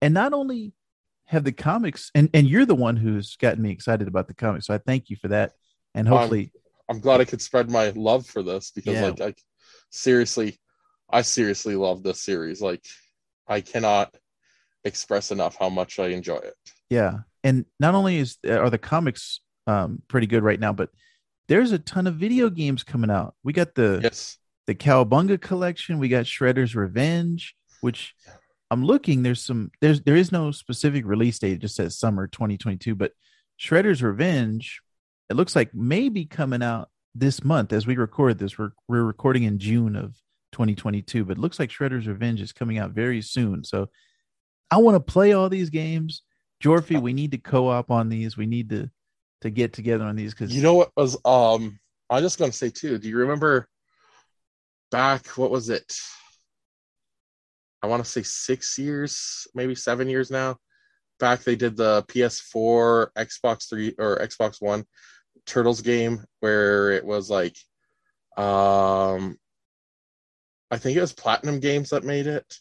And 0.02 0.14
not 0.14 0.34
only 0.34 0.74
have 1.26 1.44
the 1.46 1.52
comics, 1.54 2.12
and, 2.14 2.30
and 2.34 2.48
you're 2.48 2.66
the 2.66 2.76
one 2.76 2.98
who's 2.98 3.36
gotten 3.38 3.62
me 3.64 3.72
excited 3.72 4.08
about 4.10 4.28
the 4.28 4.34
comics. 4.34 4.68
So 4.68 4.74
I 4.74 4.80
thank 4.80 5.10
you 5.10 5.16
for 5.16 5.30
that. 5.30 5.54
And 5.94 6.06
hopefully, 6.08 6.52
I'm 6.90 7.00
glad 7.00 7.22
I 7.22 7.26
could 7.26 7.42
spread 7.42 7.70
my 7.70 7.90
love 7.96 8.26
for 8.28 8.44
this 8.44 8.72
because 8.72 8.96
Yeah. 8.96 9.06
like 9.08 9.22
I 9.22 9.34
seriously 9.90 10.60
I 11.10 11.22
seriously 11.22 11.76
love 11.76 12.04
this 12.04 12.22
series. 12.22 12.62
Like 12.62 12.84
I 13.48 13.62
cannot 13.62 14.14
express 14.84 15.32
enough 15.32 15.56
how 15.58 15.70
much 15.70 15.98
I 16.00 16.08
enjoy 16.08 16.38
it. 16.38 16.56
yeah. 16.90 17.20
And 17.44 17.66
not 17.80 17.94
only 17.96 18.18
is 18.18 18.38
are 18.48 18.70
the 18.72 18.78
comics 18.80 19.40
um, 19.68 20.02
pretty 20.08 20.28
good 20.28 20.44
right 20.44 20.60
now, 20.60 20.74
but 20.74 20.90
there's 21.48 21.72
a 21.72 21.80
ton 21.80 22.08
of 22.08 22.16
video 22.16 22.50
games 22.50 22.84
coming 22.84 23.12
out. 23.12 23.36
We 23.44 23.54
got 23.54 23.76
the 23.76 24.00
Yes. 24.04 24.38
the 24.68 24.76
Cowabunga 24.76 25.40
collection. 25.40 26.00
We 26.00 26.08
got 26.10 26.26
Shredder's 26.26 26.76
Revenge, 26.76 27.56
which 27.82 28.16
I'm 28.72 28.84
looking. 28.84 29.22
There's 29.24 29.42
some. 29.42 29.72
There's 29.82 30.02
there 30.02 30.16
is 30.16 30.32
no 30.32 30.52
specific 30.52 31.06
release 31.06 31.38
date. 31.40 31.54
It 31.54 31.60
just 31.60 31.76
says 31.76 31.98
summer 31.98 32.28
2022. 32.28 32.96
But 32.96 33.12
Shredder's 33.60 34.02
Revenge, 34.02 34.82
it 35.30 35.36
looks 35.36 35.56
like 35.56 35.74
maybe 35.74 36.26
coming 36.26 36.64
out 36.64 36.90
this 37.14 37.44
month 37.44 37.74
as 37.74 37.86
we 37.86 37.96
record 37.96 38.40
this. 38.40 38.58
We're 38.58 38.72
we're 38.88 39.04
recording 39.04 39.44
in 39.44 39.60
June 39.60 39.96
of 39.96 40.16
2022, 40.54 41.26
but 41.26 41.38
it 41.38 41.42
looks 41.42 41.60
like 41.60 41.70
Shredder's 41.70 42.08
Revenge 42.08 42.42
is 42.42 42.54
coming 42.54 42.80
out 42.80 42.92
very 42.92 43.22
soon. 43.22 43.64
So 43.64 43.90
I 44.72 44.78
want 44.78 44.96
to 44.96 45.12
play 45.14 45.34
all 45.34 45.48
these 45.50 45.70
games. 45.70 46.24
Jorphy, 46.64 47.00
we 47.00 47.14
need 47.14 47.32
to 47.32 47.38
co-op 47.38 47.92
on 47.92 48.10
these. 48.10 48.36
We 48.36 48.46
need 48.48 48.70
to 48.70 48.90
to 49.42 49.50
get 49.50 49.74
together 49.74 50.06
on 50.06 50.16
these 50.16 50.34
because 50.34 50.56
You 50.56 50.62
know 50.62 50.76
what 50.76 50.92
was 50.96 51.18
um 51.26 51.80
I'm 52.10 52.22
just 52.22 52.40
gonna 52.40 52.52
say 52.52 52.70
too, 52.70 52.98
do 52.98 53.10
you 53.10 53.18
remember 53.18 53.68
back 54.92 55.28
what 55.38 55.52
was 55.52 55.70
it? 55.70 55.94
I 57.82 57.88
want 57.88 58.04
to 58.04 58.10
say 58.10 58.24
six 58.24 58.78
years, 58.80 59.48
maybe 59.54 59.76
seven 59.76 60.10
years 60.10 60.32
now. 60.32 60.58
Back 61.20 61.44
they 61.44 61.56
did 61.56 61.78
the 61.78 62.04
PS4, 62.08 63.10
Xbox 63.16 63.70
3 63.70 63.96
or 64.00 64.18
Xbox 64.20 64.62
One 64.62 64.86
Turtles 65.46 65.82
game 65.82 66.24
where 66.40 66.92
it 66.92 67.06
was 67.06 67.30
like 67.30 67.56
um 68.38 69.38
I 70.72 70.78
think 70.78 70.98
it 70.98 71.02
was 71.02 71.14
Platinum 71.14 71.60
Games 71.60 71.92
that 71.92 72.04
made 72.04 72.28
it. 72.28 72.58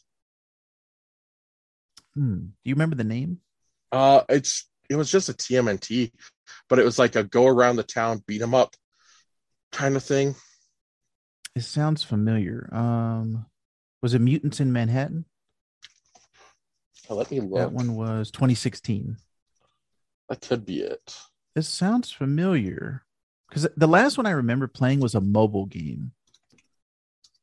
Hmm. 2.15 2.37
do 2.37 2.51
you 2.65 2.75
remember 2.75 2.97
the 2.97 3.05
name? 3.05 3.41
Uh 3.91 4.23
it's 4.29 4.69
it 4.91 4.97
was 4.97 5.11
just 5.11 5.29
a 5.29 5.33
TMNT, 5.33 6.13
but 6.69 6.79
it 6.79 6.85
was 6.85 6.99
like 6.99 7.17
a 7.17 7.25
go 7.25 7.47
around 7.47 7.77
the 7.77 7.83
town, 7.83 8.23
beat 8.27 8.39
them 8.39 8.55
up 8.55 8.75
kind 9.73 9.97
of 9.97 10.03
thing. 10.03 10.35
It 11.55 11.63
sounds 11.63 12.03
familiar. 12.03 12.69
Um, 12.73 13.47
was 14.03 14.15
it 14.15 14.21
Mutants 14.21 14.61
in 14.61 14.73
Manhattan? 14.73 15.25
Oh, 17.09 17.15
let 17.15 17.31
me 17.31 17.41
look. 17.41 17.59
That 17.59 17.73
one 17.73 17.97
was 17.97 18.31
2016. 18.31 19.17
That 20.29 20.41
could 20.41 20.65
be 20.65 20.81
it. 20.81 21.19
This 21.55 21.69
sounds 21.69 22.11
familiar 22.11 23.05
because 23.49 23.69
the 23.77 23.87
last 23.87 24.17
one 24.17 24.27
I 24.27 24.31
remember 24.31 24.67
playing 24.67 25.01
was 25.01 25.15
a 25.15 25.21
mobile 25.21 25.67
game. 25.67 26.13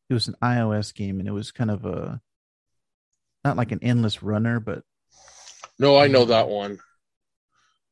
It 0.10 0.14
was 0.14 0.28
an 0.28 0.36
iOS 0.42 0.94
game, 0.94 1.20
and 1.20 1.28
it 1.28 1.32
was 1.32 1.52
kind 1.52 1.72
of 1.72 1.86
a 1.86 2.22
not 3.46 3.56
like 3.56 3.72
an 3.72 3.80
endless 3.82 4.22
runner, 4.22 4.60
but 4.60 4.84
No, 5.80 5.98
I 5.98 6.08
know 6.08 6.26
that 6.26 6.50
one. 6.50 6.80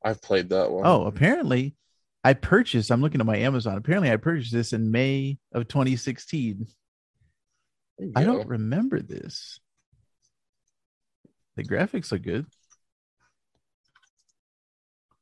I've 0.03 0.21
played 0.21 0.49
that 0.49 0.71
one. 0.71 0.85
oh, 0.85 1.05
apparently 1.05 1.75
I 2.23 2.33
purchased. 2.33 2.91
I'm 2.91 3.01
looking 3.01 3.21
at 3.21 3.27
my 3.27 3.37
Amazon. 3.37 3.77
Apparently, 3.77 4.11
I 4.11 4.17
purchased 4.17 4.53
this 4.53 4.73
in 4.73 4.91
May 4.91 5.37
of 5.53 5.67
2016. 5.67 6.67
I 8.15 8.23
don't 8.23 8.47
remember 8.47 9.01
this. 9.01 9.59
The 11.55 11.63
graphics 11.63 12.11
look 12.11 12.21
good. 12.21 12.45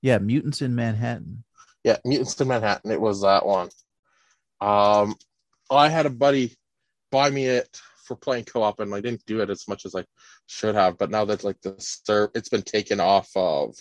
Yeah, 0.01 0.19
Mutants 0.19 0.61
in 0.61 0.75
Manhattan. 0.75 1.43
Yeah, 1.83 1.97
Mutants 2.05 2.39
in 2.39 2.47
Manhattan. 2.47 2.91
It 2.91 3.01
was 3.01 3.21
that 3.21 3.45
one. 3.45 3.69
Um, 4.61 5.15
I 5.71 5.89
had 5.89 6.05
a 6.05 6.11
buddy 6.11 6.55
buy 7.11 7.29
me 7.29 7.45
it 7.45 7.79
for 8.05 8.15
playing 8.15 8.45
co-op, 8.45 8.79
and 8.79 8.93
I 8.93 9.01
didn't 9.01 9.25
do 9.25 9.41
it 9.41 9.49
as 9.49 9.67
much 9.67 9.85
as 9.85 9.95
I 9.95 10.05
should 10.45 10.75
have. 10.75 10.97
But 10.97 11.09
now 11.09 11.25
that 11.25 11.43
like 11.43 11.59
the 11.61 11.75
ser- 11.79 12.31
it's 12.35 12.49
been 12.49 12.61
taken 12.61 12.99
off 12.99 13.29
of 13.35 13.75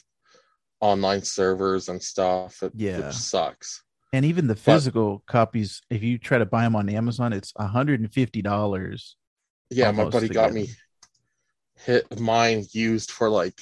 online 0.80 1.22
servers 1.22 1.88
and 1.88 2.02
stuff. 2.02 2.62
It, 2.62 2.72
Yeah. 2.74 3.06
which 3.06 3.14
sucks. 3.16 3.82
And 4.12 4.24
even 4.24 4.46
the 4.46 4.56
physical 4.56 5.22
copies, 5.26 5.82
if 5.90 6.02
you 6.02 6.16
try 6.18 6.38
to 6.38 6.46
buy 6.46 6.62
them 6.62 6.76
on 6.76 6.88
Amazon, 6.88 7.32
it's 7.32 7.52
$150. 7.54 9.14
Yeah, 9.70 9.90
my 9.90 10.04
buddy 10.04 10.28
got 10.28 10.52
me 10.52 10.68
hit 11.84 12.18
mine 12.18 12.64
used 12.72 13.10
for 13.10 13.28
like 13.28 13.60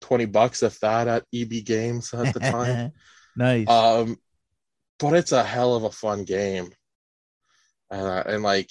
twenty 0.00 0.26
bucks, 0.26 0.62
if 0.62 0.80
that, 0.80 1.08
at 1.08 1.24
EB 1.32 1.64
Games 1.64 2.12
at 2.12 2.34
the 2.34 2.40
time. 2.40 2.92
nice. 3.36 3.68
um 3.68 4.16
but 4.98 5.14
it's 5.14 5.32
a 5.32 5.42
hell 5.42 5.74
of 5.74 5.84
a 5.84 5.90
fun 5.90 6.24
game 6.24 6.68
uh, 7.90 8.22
and 8.26 8.42
like 8.42 8.70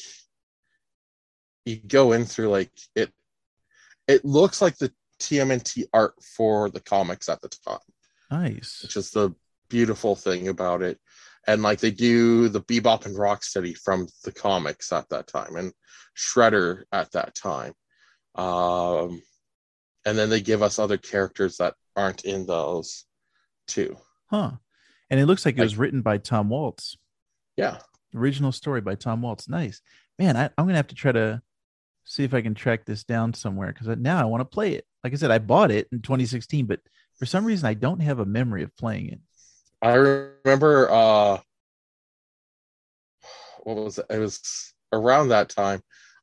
you 1.65 1.77
go 1.77 2.11
in 2.11 2.25
through 2.25 2.49
like 2.49 2.71
it 2.95 3.11
it 4.07 4.23
looks 4.23 4.61
like 4.61 4.77
the 4.77 4.91
tmnt 5.21 5.83
art 5.93 6.13
for 6.35 6.69
the 6.69 6.79
comics 6.79 7.29
at 7.29 7.39
the 7.41 7.49
time 7.49 7.77
nice. 8.31 8.79
which 8.81 8.95
is 8.97 9.11
the 9.11 9.29
beautiful 9.69 10.15
thing 10.15 10.47
about 10.49 10.81
it 10.81 10.99
and 11.47 11.61
like 11.61 11.79
they 11.79 11.91
do 11.91 12.49
the 12.49 12.61
bebop 12.61 13.05
and 13.05 13.15
rocksteady 13.15 13.75
from 13.77 14.07
the 14.23 14.31
comics 14.31 14.91
at 14.91 15.07
that 15.09 15.27
time 15.27 15.55
and 15.55 15.71
shredder 16.17 16.83
at 16.91 17.11
that 17.11 17.33
time 17.35 17.73
um 18.35 19.21
and 20.05 20.17
then 20.17 20.29
they 20.29 20.41
give 20.41 20.61
us 20.61 20.79
other 20.79 20.97
characters 20.97 21.57
that 21.57 21.75
aren't 21.95 22.25
in 22.25 22.45
those 22.45 23.05
too 23.67 23.95
Huh. 24.29 24.51
And 25.09 25.19
it 25.19 25.25
looks 25.25 25.45
like 25.45 25.55
it 25.55 25.59
Like- 25.59 25.65
was 25.65 25.77
written 25.77 26.01
by 26.01 26.17
Tom 26.17 26.49
Waltz. 26.49 26.95
yeah 27.57 27.79
Original 28.15 28.51
story 28.53 28.79
by 28.81 28.95
Tom 28.95 29.21
Waltz. 29.21 29.47
Nice. 29.49 29.81
Man, 30.19 30.35
I, 30.37 30.45
I'm 30.57 30.65
going 30.65 30.69
to 30.69 30.75
have 30.77 30.87
to 30.87 30.95
try 30.95 31.11
to 31.13 31.41
see 32.11 32.25
if 32.25 32.33
I 32.33 32.41
can 32.41 32.53
track 32.53 32.83
this 32.85 33.05
down 33.05 33.33
somewhere 33.33 33.71
because 33.71 33.87
now 33.97 34.19
I 34.19 34.25
want 34.25 34.41
to 34.41 34.45
play 34.45 34.73
it. 34.73 34.85
Like 35.01 35.13
I 35.13 35.15
said, 35.15 35.31
I 35.31 35.39
bought 35.39 35.71
it 35.71 35.87
in 35.93 36.01
2016, 36.01 36.65
but 36.65 36.81
for 37.17 37.25
some 37.25 37.45
reason 37.45 37.65
I 37.67 37.73
don't 37.73 38.01
have 38.01 38.19
a 38.19 38.25
memory 38.25 38.63
of 38.63 38.75
playing 38.75 39.07
it. 39.07 39.19
I 39.81 39.93
remember 39.93 40.91
uh 40.91 41.37
what 43.63 43.77
was 43.77 43.97
it? 43.97 44.05
It 44.09 44.19
was 44.19 44.73
around 44.91 45.29
that 45.29 45.49
time. 45.49 45.81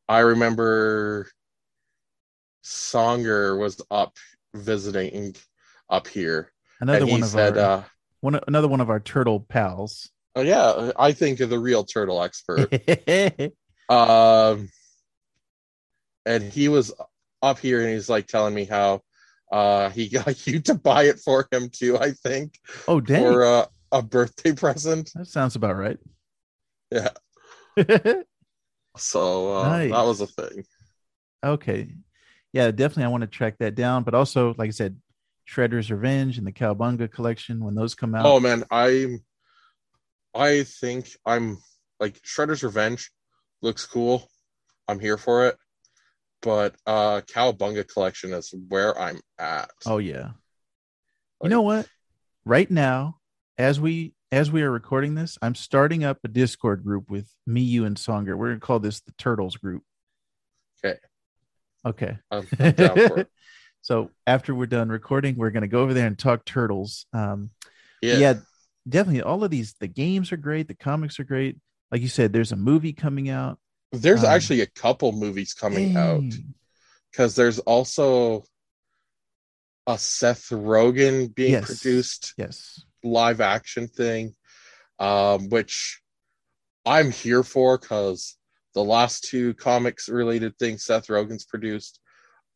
I 0.09 0.21
remember 0.21 1.31
Songer 2.63 3.59
was 3.59 3.81
up 3.91 4.17
visiting 4.55 5.37
up 5.89 6.07
here. 6.07 6.53
Another 6.81 7.07
one 7.07 7.23
of 7.23 7.31
said, 7.31 7.57
our 7.57 7.79
uh, 7.79 7.83
one 8.21 8.39
another 8.47 8.69
one 8.69 8.83
of 8.83 8.91
our 8.91 9.01
turtle 9.01 9.41
pals. 9.41 10.11
oh 10.37 10.43
yeah, 10.43 10.93
I 10.99 11.13
think 11.13 11.41
of 11.41 11.49
the 11.49 11.59
real 11.59 11.85
turtle 11.85 12.23
expert. 12.23 12.69
um 13.89 14.69
and 16.29 16.53
he 16.53 16.69
was 16.69 16.93
up 17.43 17.59
here 17.59 17.81
and 17.81 17.91
he's 17.91 18.09
like 18.09 18.27
telling 18.27 18.55
me 18.55 18.65
how 18.65 19.01
uh 19.51 19.89
he 19.91 20.09
got 20.19 20.47
you 20.47 20.61
to 20.61 20.75
buy 20.75 21.05
it 21.05 21.19
for 21.21 21.49
him 21.51 21.71
too, 21.71 21.99
I 21.99 22.11
think, 22.13 22.59
oh 22.87 23.01
dang, 23.01 23.23
for 23.23 23.45
uh, 23.45 23.67
a 23.93 24.03
birthday 24.03 24.53
present. 24.65 25.11
that 25.15 25.27
sounds 25.27 25.57
about 25.57 25.77
right. 25.77 25.99
Yeah. 26.91 27.11
So 28.97 29.55
uh, 29.57 29.69
Nice. 29.69 29.91
that 29.93 30.03
was 30.03 30.21
a 30.21 30.27
thing. 30.27 30.65
okay, 31.45 31.89
yeah, 32.53 32.71
definitely. 32.73 33.05
I 33.05 33.09
want 33.09 33.21
to 33.21 33.29
track 33.29 33.55
that 33.61 33.77
down, 33.77 34.03
but 34.03 34.15
also, 34.15 34.55
like 34.59 34.69
I 34.69 34.73
said, 34.73 34.97
Shredder's 35.49 35.91
Revenge 35.91 36.37
and 36.39 36.47
the 36.47 36.53
Cowabunga 36.53 37.11
collection 37.11 37.65
when 37.65 37.77
those 37.77 37.95
come 37.95 38.15
out. 38.17 38.27
Oh 38.27 38.41
man, 38.41 38.65
I'm 38.73 39.23
I 40.35 40.65
think 40.65 41.11
I'm 41.25 41.59
like 42.01 42.21
Shredder's 42.23 42.65
Revenge 42.65 43.11
looks 43.63 43.87
cool. 43.87 44.29
I'm 44.89 44.99
here 44.99 45.17
for 45.17 45.47
it. 45.47 45.57
But 46.43 46.77
uh 46.87 47.23
Cowabunga 47.23 47.87
collection 47.87 48.33
is 48.33 48.55
where 48.69 48.99
I'm 48.99 49.21
at. 49.39 49.71
Oh 49.87 49.99
yeah. 49.99 50.31
you 51.43 51.49
know 51.49 51.63
what? 51.63 51.89
Right 52.45 52.71
now, 52.71 53.19
as 53.57 53.81
we 53.81 54.15
as 54.31 54.51
we 54.51 54.63
are 54.63 54.71
recording 54.71 55.15
this, 55.15 55.39
I'm 55.43 55.55
starting 55.55 56.05
up 56.05 56.19
a 56.25 56.29
Discord 56.29 56.85
group 56.85 57.11
with 57.11 57.29
me, 57.47 57.63
you, 57.63 57.85
and 57.85 57.97
Songer. 57.97 58.37
We're 58.37 58.49
gonna 58.49 58.61
call 58.61 58.79
this 58.79 59.01
the 59.01 59.13
Turtles 59.19 59.57
group. 59.57 59.83
Okay. 60.85 60.99
Okay. 61.85 62.19
I'm, 62.31 62.47
I'm 62.59 63.27
so 63.81 64.11
after 64.27 64.55
we're 64.55 64.67
done 64.67 64.89
recording, 64.89 65.37
we're 65.37 65.51
gonna 65.51 65.69
go 65.69 65.81
over 65.81 65.95
there 65.95 66.07
and 66.07 66.19
talk 66.19 66.45
turtles. 66.45 67.07
Um, 67.13 67.51
Yeah. 68.03 68.19
yeah. 68.19 68.35
definitely. 68.89 69.23
All 69.23 69.43
of 69.45 69.51
these, 69.51 69.75
the 69.81 69.87
games 69.89 70.33
are 70.33 70.37
great, 70.37 70.69
the 70.69 70.75
comics 70.75 71.19
are 71.19 71.25
great. 71.25 71.57
Like 71.91 72.03
you 72.03 72.09
said, 72.09 72.33
there's 72.33 72.53
a 72.53 72.57
movie 72.57 72.93
coming 72.93 73.29
out. 73.31 73.59
There's 73.93 74.25
Um, 74.25 74.31
actually 74.31 74.61
a 74.61 74.67
couple 74.67 75.13
movies 75.13 75.55
coming 75.55 75.97
out 75.97 76.25
because 77.11 77.35
there's 77.35 77.59
also 77.61 78.45
a 79.87 79.99
Seth 79.99 80.51
Rogen 80.51 81.35
being 81.35 81.53
Yes. 81.53 81.67
produced 81.67 82.35
Yes. 82.37 82.85
live 83.03 83.41
action 83.41 83.89
thing, 83.89 84.37
um, 84.99 85.49
which 85.49 86.03
I'm 86.85 87.11
here 87.11 87.43
for 87.43 87.79
because 87.79 88.37
the 88.75 88.85
last 88.85 89.25
two 89.25 89.55
comics 89.55 90.09
related 90.09 90.59
things 90.59 90.85
Seth 90.85 91.07
Rogen's 91.09 91.45
produced, 91.45 92.01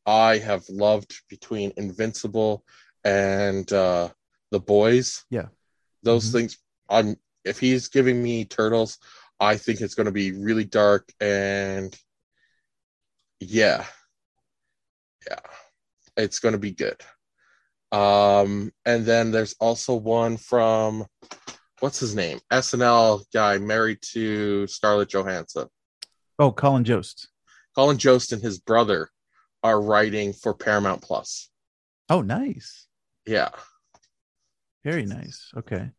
I 0.04 0.38
have 0.38 0.68
loved 0.68 1.14
between 1.28 1.72
Invincible 1.76 2.64
and 3.04 3.70
uh, 3.72 4.10
The 4.50 4.60
Boys. 4.60 5.24
Yeah. 5.30 5.48
Those 6.02 6.26
Mhm. 6.28 6.32
things, 6.32 6.58
I'm 6.88 7.16
if 7.44 7.58
he's 7.58 7.88
giving 7.88 8.22
me 8.22 8.44
Turtles, 8.44 8.98
I 9.40 9.56
think 9.56 9.80
it's 9.80 9.94
going 9.94 10.06
to 10.06 10.12
be 10.12 10.32
really 10.32 10.64
dark 10.64 11.08
and 11.20 11.96
yeah, 13.40 13.84
yeah, 15.28 15.40
it's 16.16 16.38
going 16.38 16.52
to 16.52 16.58
be 16.58 16.72
good. 16.72 17.00
Um, 17.90 18.72
and 18.86 19.04
then 19.04 19.30
there's 19.30 19.54
also 19.60 19.94
one 19.94 20.36
from 20.36 21.04
what's 21.80 22.00
his 22.00 22.14
name? 22.14 22.40
SNL 22.50 23.24
guy 23.34 23.58
married 23.58 23.98
to 24.12 24.66
Scarlett 24.66 25.10
Johansson. 25.10 25.68
Oh, 26.38 26.52
Colin 26.52 26.84
Jost. 26.84 27.28
Colin 27.74 27.98
Jost 27.98 28.32
and 28.32 28.42
his 28.42 28.58
brother 28.58 29.10
are 29.62 29.80
writing 29.80 30.32
for 30.32 30.54
Paramount 30.54 31.02
Plus. 31.02 31.50
Oh, 32.08 32.22
nice. 32.22 32.86
Yeah. 33.26 33.50
Very 34.84 35.04
nice. 35.06 35.50
Okay. 35.56 35.90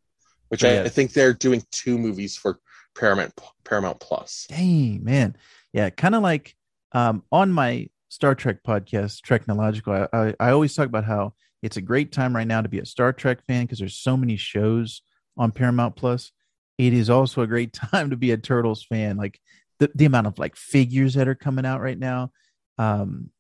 Which. 0.50 0.64
I, 0.64 0.84
I 0.84 0.90
think 0.90 1.14
they're 1.14 1.34
doing 1.34 1.64
two 1.72 1.98
movies 1.98 2.36
for 2.36 2.60
Paramount 2.96 3.34
Paramount 3.64 4.00
Plus. 4.00 4.46
Dang, 4.50 5.04
man. 5.04 5.36
Yeah, 5.72 5.90
kind 5.90 6.16
of 6.16 6.22
like 6.22 6.56
um, 6.94 7.24
on 7.32 7.52
my 7.52 7.90
Star 8.10 8.36
Trek 8.36 8.58
podcast, 8.66 9.22
Technological, 9.24 9.94
I, 9.94 10.08
I, 10.14 10.36
I 10.40 10.52
always 10.52 10.76
talk 10.76 10.86
about 10.86 11.06
how 11.06 11.34
it's 11.64 11.78
a 11.78 11.82
great 11.82 12.12
time 12.12 12.36
right 12.36 12.46
now 12.46 12.62
to 12.62 12.70
be 12.70 12.80
a 12.80 12.86
Star 12.86 13.12
Trek 13.12 13.44
fan 13.48 13.64
because 13.64 13.80
there's 13.80 13.98
so 13.98 14.16
many 14.16 14.36
shows 14.36 15.02
on 15.38 15.52
Paramount 15.52 15.96
Plus. 15.96 16.32
It 16.78 16.94
is 16.94 17.10
also 17.10 17.42
a 17.42 17.48
great 17.48 17.74
time 17.92 18.12
to 18.12 18.18
be 18.18 18.32
a 18.32 18.38
Turtles 18.38 18.84
fan. 18.84 19.18
Like 19.18 19.40
the, 19.80 19.90
the 19.96 20.06
amount 20.06 20.28
of 20.28 20.38
like 20.38 20.56
figures 20.56 21.16
that 21.16 21.28
are 21.28 21.36
coming 21.36 21.66
out 21.66 21.82
right 21.82 21.98
now. 21.98 22.32
Um, 22.78 23.32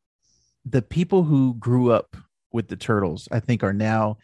the 0.65 0.81
people 0.81 1.23
who 1.23 1.55
grew 1.55 1.91
up 1.91 2.15
with 2.51 2.67
the 2.67 2.75
Turtles, 2.75 3.27
I 3.31 3.39
think, 3.41 3.63
are 3.63 3.73
now 3.73 4.17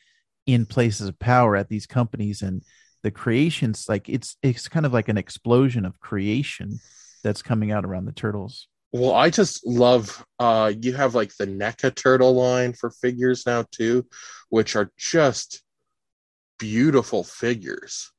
in 0.46 0.66
places 0.66 1.08
of 1.08 1.20
power 1.20 1.56
at 1.56 1.70
these 1.70 1.86
companies 1.86 2.42
and 2.42 2.64
the 3.04 3.12
creations 3.12 3.86
like 3.90 4.10
it's 4.10 4.38
it's 4.44 4.68
kind 4.68 4.86
of 4.86 4.94
like 4.94 5.10
an 5.10 5.18
explosion 5.18 5.86
of 5.86 6.00
creation 6.00 6.80
that's 7.24 7.42
coming 7.42 7.72
out 7.72 7.86
around 7.86 8.06
the 8.06 8.12
turtles 8.12 8.68
Well, 8.92 9.14
I 9.14 9.30
just 9.30 9.66
love 9.66 10.26
uh 10.40 10.74
you 10.82 10.94
have 10.94 11.16
like 11.16 11.36
the 11.38 11.46
NECA 11.46 11.96
turtle 11.96 12.34
line 12.34 12.74
for 12.74 12.90
figures 12.90 13.46
now 13.46 13.66
too, 13.72 14.06
which 14.50 14.76
are 14.76 14.92
just 14.98 15.62
beautiful 16.58 17.24
figures. 17.24 18.12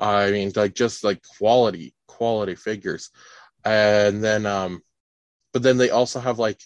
I 0.00 0.30
mean, 0.32 0.52
like 0.56 0.74
just 0.74 1.04
like 1.04 1.22
quality, 1.38 1.94
quality 2.08 2.54
figures. 2.56 3.10
And 3.64 4.22
then 4.24 4.46
um 4.46 4.82
but 5.52 5.62
then 5.62 5.78
they 5.78 5.90
also 5.90 6.20
have 6.20 6.38
like 6.38 6.60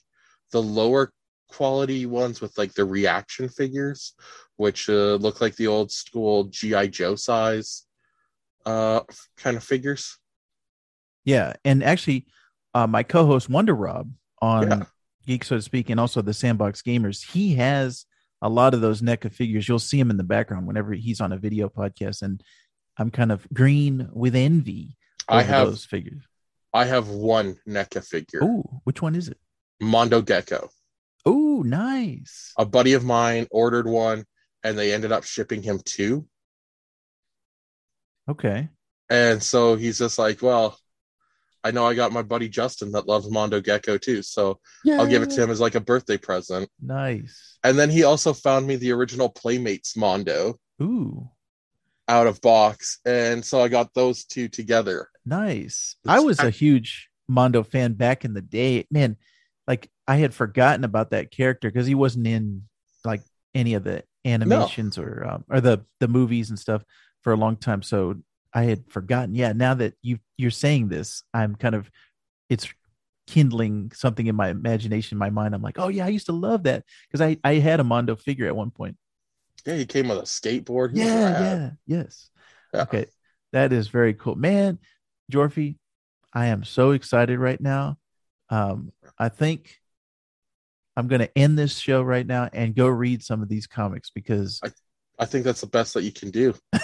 the 0.53 0.63
lower 0.63 1.13
quality 1.49 2.07
ones 2.07 2.41
with 2.41 2.57
like 2.59 2.73
the 2.75 2.85
reaction 2.85 3.49
figures, 3.49 4.15
which 4.57 4.89
uh, 4.89 5.15
look 5.17 5.41
like 5.41 5.57
the 5.57 5.67
old 5.67 5.91
school 5.91 6.45
GI 6.45 6.89
Joe 6.89 7.17
size 7.17 7.85
uh 8.67 9.01
kind 9.37 9.57
of 9.57 9.63
figures. 9.63 10.19
yeah 11.25 11.53
and 11.65 11.83
actually 11.83 12.27
uh 12.75 12.87
my 12.87 13.03
co-host 13.05 13.49
wonder 13.49 13.75
rob 13.75 14.11
on 14.43 14.69
Yeah. 14.69 14.83
geek 15.27 15.45
so 15.45 15.57
to 15.57 15.63
speak 15.63 15.89
and 15.91 16.01
also 16.01 16.21
the 16.23 16.35
sandbox 16.35 16.83
gamers 16.83 17.33
he 17.33 17.55
has 17.55 18.05
a 18.43 18.49
lot 18.49 18.75
of 18.75 18.81
those 18.81 19.01
NECA 19.01 19.33
figures 19.33 19.69
you'll 19.69 19.79
see 19.79 19.99
him 19.99 20.11
in 20.11 20.17
the 20.17 20.25
background 20.25 20.67
whenever 20.67 20.93
he's 20.93 21.21
on 21.21 21.33
a 21.33 21.37
video 21.39 21.69
podcast 21.69 22.21
and 22.23 22.43
i'm 22.99 23.11
kind 23.11 23.31
of 23.33 23.47
green 23.55 24.09
with 24.13 24.35
envy 24.35 24.97
I 25.29 25.43
have 25.43 25.69
those 25.69 25.85
figures 25.85 26.25
I 26.75 26.85
have 26.85 27.09
one 27.09 27.57
NECA 27.67 28.05
figure, 28.05 28.41
oh 28.43 28.81
which 28.85 29.01
one 29.01 29.15
is 29.15 29.29
it 29.29 29.39
Mondo 29.81 30.21
Gecko. 30.21 30.69
Oh 31.29 31.63
nice. 31.63 32.53
A 32.59 32.65
buddy 32.65 32.95
of 32.95 33.05
mine 33.05 33.47
ordered 33.51 33.87
one 33.87 34.25
and 34.65 34.79
they 34.79 34.93
ended 34.93 35.13
up 35.13 35.25
shipping 35.25 35.63
him 35.63 35.81
two. 35.85 36.27
Okay. 38.29 38.69
And 39.11 39.43
so 39.43 39.77
he's 39.77 39.99
just 39.99 40.19
like 40.19 40.43
well 40.43 40.79
i 41.65 41.73
know 41.73 41.85
i 41.85 41.93
got 41.93 42.13
my 42.13 42.23
buddy 42.23 42.49
justin 42.49 42.93
that 42.93 43.09
loves 43.09 43.29
mondo 43.31 43.61
gecko 43.61 43.99
too. 43.99 44.23
So 44.23 44.59
i'll 44.91 45.07
give 45.07 45.23
it 45.23 45.31
to 45.31 45.43
him 45.43 45.51
as 45.51 45.61
like 45.61 45.75
a 45.75 45.81
birthday 45.81 46.17
present. 46.17 46.69
Nice. 46.81 47.59
And 47.63 47.79
then 47.79 47.91
he 47.91 48.05
also 48.05 48.33
found 48.33 48.67
me 48.67 48.77
the 48.77 48.93
original 48.93 49.29
playmates 49.29 49.97
mondo 49.97 50.59
ooh. 50.81 51.29
out 52.09 52.27
of 52.27 52.41
box. 52.41 53.01
And 53.05 53.45
so 53.45 53.61
i 53.61 53.69
got 53.69 53.93
those 53.95 54.25
two 54.25 54.49
together. 54.49 55.09
Nice. 55.27 55.97
I 56.07 56.21
was 56.21 56.39
a 56.39 56.51
huge 56.51 57.09
Mondo 57.29 57.63
fan 57.63 57.93
back 57.93 58.25
in 58.25 58.33
the 58.33 58.41
day. 58.41 58.87
Man, 58.91 59.17
like 59.67 59.91
I 60.09 60.17
had 60.17 60.35
forgotten 60.35 60.85
about 60.85 61.11
that 61.11 61.31
character 61.31 61.71
because 61.71 61.87
he 61.87 61.95
wasn't 61.95 62.27
in 62.27 62.63
like 63.05 63.21
any 63.55 63.75
of 63.75 63.85
the 63.85 64.03
animations 64.25 64.97
or 64.99 65.25
um, 65.29 65.45
or 65.51 65.61
the 65.61 65.85
the 66.01 66.09
movies 66.09 66.49
and 66.49 66.59
stuff 66.59 66.83
for 67.23 67.33
a 67.33 67.37
long 67.37 67.57
time. 67.57 67.83
So 67.83 68.17
I 68.55 68.65
had 68.65 68.91
forgotten. 68.91 69.35
Yeah, 69.35 69.53
now 69.53 69.75
that 69.75 69.95
you 70.01 70.19
you're 70.39 70.51
saying 70.51 70.89
this, 70.89 71.23
I'm 71.35 71.55
kind 71.55 71.75
of 71.75 71.91
it's 72.49 72.67
kindling 73.27 73.93
something 73.95 74.27
in 74.27 74.35
my 74.35 74.49
imagination, 74.49 75.17
in 75.17 75.19
my 75.19 75.29
mind. 75.29 75.55
I'm 75.55 75.63
like, 75.63 75.79
oh 75.79 75.89
yeah, 75.89 76.07
I 76.07 76.09
used 76.09 76.27
to 76.27 76.33
love 76.33 76.63
that 76.63 76.85
because 77.07 77.21
I 77.21 77.37
I 77.45 77.57
had 77.57 77.79
a 77.79 77.85
Mondo 77.85 78.17
figure 78.17 78.47
at 78.47 78.57
one 78.57 78.71
point. 78.71 78.97
yeah 79.67 79.75
he 79.75 79.85
came 79.85 80.09
with 80.09 80.19
a 80.19 80.23
skateboard 80.23 80.93
He 80.93 81.01
Yeah, 81.01 81.41
yeah, 81.41 81.71
yes. 81.87 82.31
Yeah. 82.73 82.83
Okay, 82.83 83.07
that 83.53 83.75
is 83.75 83.89
very 83.89 84.15
cool, 84.15 84.37
man. 84.37 84.79
Jorfi, 85.31 85.77
I 86.33 86.47
am 86.47 86.65
so 86.65 86.93
excited 86.93 87.39
right 87.39 87.61
now. 87.61 87.99
Um, 88.49 88.93
I 89.19 89.29
think 89.29 89.78
I'm 90.99 91.07
going 91.07 91.21
to 91.21 91.39
end 91.39 91.57
this 91.57 91.79
show 91.79 92.03
right 92.03 92.27
now 92.27 92.51
and 92.53 92.75
go 92.75 92.89
read 92.89 93.23
some 93.23 93.41
of 93.41 93.49
these 93.49 93.67
comics 93.69 94.11
because 94.11 94.61
i 95.21 95.25
think 95.25 95.45
that's 95.45 95.61
the 95.61 95.67
best 95.67 95.95
that 95.95 96.03
you 96.03 96.13
can 96.13 96.31
do 96.31 96.55